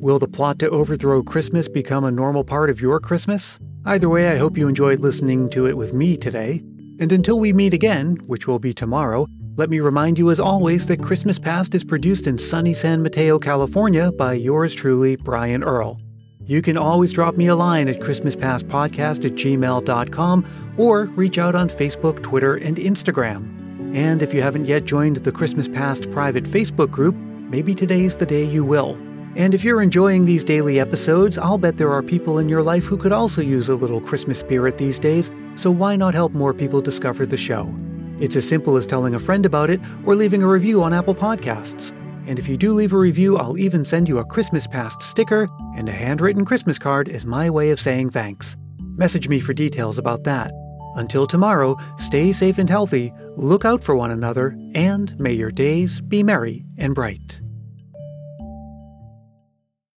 Will 0.01 0.21
the 0.21 0.29
plot 0.29 0.61
to 0.61 0.71
overthrow 0.71 1.25
Christmas 1.25 1.67
become 1.69 2.05
a 2.05 2.13
normal 2.13 2.45
part 2.45 2.71
of 2.71 2.81
your 2.81 3.01
Christmas? 3.01 3.59
Either 3.87 4.09
way, 4.09 4.31
I 4.31 4.39
hope 4.39 4.57
you 4.57 4.67
enjoyed 4.67 5.01
listening 5.01 5.51
to 5.51 5.67
it 5.67 5.77
with 5.77 5.93
me 5.93 6.17
today. 6.17 6.63
And 6.99 7.13
until 7.13 7.39
we 7.39 7.53
meet 7.53 7.75
again, 7.75 8.17
which 8.29 8.47
will 8.47 8.59
be 8.59 8.73
tomorrow, 8.73 9.27
let 9.57 9.69
me 9.69 9.79
remind 9.79 10.19
you 10.19 10.31
as 10.31 10.41
always 10.41 10.87
that 10.87 11.03
Christmas 11.03 11.39
Past 11.39 11.75
is 11.75 11.85
produced 11.85 12.27
in 12.27 12.39
sunny 12.39 12.73
San 12.73 13.03
Mateo, 13.03 13.39
California 13.39 14.11
by 14.13 14.33
yours 14.33 14.75
truly, 14.75 15.17
Brian 15.17 15.63
Earl. 15.63 16.01
You 16.47 16.63
can 16.63 16.79
always 16.79 17.13
drop 17.13 17.37
me 17.37 17.49
a 17.49 17.57
line 17.57 17.89
at 17.89 18.01
ChristmasPastPodcast 18.01 19.25
at 19.25 19.33
gmail.com 19.33 20.75
or 20.79 21.05
reach 21.05 21.37
out 21.37 21.55
on 21.55 21.69
Facebook, 21.69 22.23
Twitter, 22.23 22.55
and 22.55 22.79
Instagram. 22.79 23.95
And 23.95 24.23
if 24.23 24.33
you 24.33 24.41
haven't 24.41 24.65
yet 24.65 24.87
joined 24.87 25.19
the 25.19 25.33
Christmas 25.33 25.69
Past 25.69 26.11
private 26.11 26.45
Facebook 26.45 26.91
group, 26.91 27.15
maybe 27.15 27.75
today's 27.75 28.17
the 28.17 28.27
day 28.27 28.45
you 28.45 28.65
will. 28.65 28.99
And 29.37 29.53
if 29.53 29.65
you're 29.65 29.83
enjoying 29.83 30.25
these 30.25 30.45
daily 30.45 30.79
episodes, 30.79 31.39
I'll 31.39 31.59
bet 31.59 31.77
there 31.77 31.93
are 31.93 32.03
people 32.03 32.39
in 32.39 32.49
your 32.49 32.63
life 32.63 32.85
who 32.85 32.97
could 32.97 33.11
also 33.11 33.43
use 33.43 33.69
a 33.69 33.75
little 33.75 34.01
Christmas 34.01 34.39
spirit 34.39 34.79
these 34.79 35.01
days, 35.01 35.31
so 35.57 35.73
why 35.73 35.97
not 35.97 36.15
help 36.15 36.33
more 36.33 36.55
people 36.55 36.81
discover 36.81 37.27
the 37.27 37.37
show? 37.37 37.75
It's 38.21 38.37
as 38.37 38.49
simple 38.49 38.77
as 38.77 38.87
telling 38.87 39.17
a 39.17 39.19
friend 39.19 39.45
about 39.45 39.71
it 39.71 39.81
or 40.05 40.15
leaving 40.15 40.43
a 40.43 40.49
review 40.49 40.85
on 40.85 40.93
Apple 40.93 41.17
Podcasts. 41.17 41.91
And 42.29 42.39
if 42.39 42.49
you 42.49 42.57
do 42.57 42.73
leave 42.73 42.93
a 42.93 42.99
review, 42.99 43.37
I'll 43.37 43.59
even 43.59 43.85
send 43.85 44.09
you 44.09 44.19
a 44.19 44.25
Christmas 44.25 44.69
Past 44.69 45.03
sticker 45.03 45.49
and 45.77 45.89
a 45.89 45.93
handwritten 45.93 46.45
Christmas 46.45 46.79
card 46.79 47.09
as 47.09 47.27
my 47.27 47.51
way 47.51 47.71
of 47.71 47.81
saying 47.81 48.11
thanks. 48.11 48.57
Message 48.97 49.29
me 49.29 49.41
for 49.41 49.53
details 49.53 49.99
about 49.99 50.23
that. 50.25 50.53
Until 50.95 51.27
tomorrow, 51.27 51.77
stay 51.99 52.31
safe 52.31 52.59
and 52.59 52.71
healthy, 52.71 53.13
look 53.37 53.65
out 53.65 53.83
for 53.83 53.97
one 53.97 54.13
another, 54.13 54.57
and 54.77 55.19
may 55.19 55.33
your 55.33 55.51
days 55.51 56.01
be 56.01 56.23
merry 56.23 56.65
and 56.79 56.95
bright. 56.95 57.44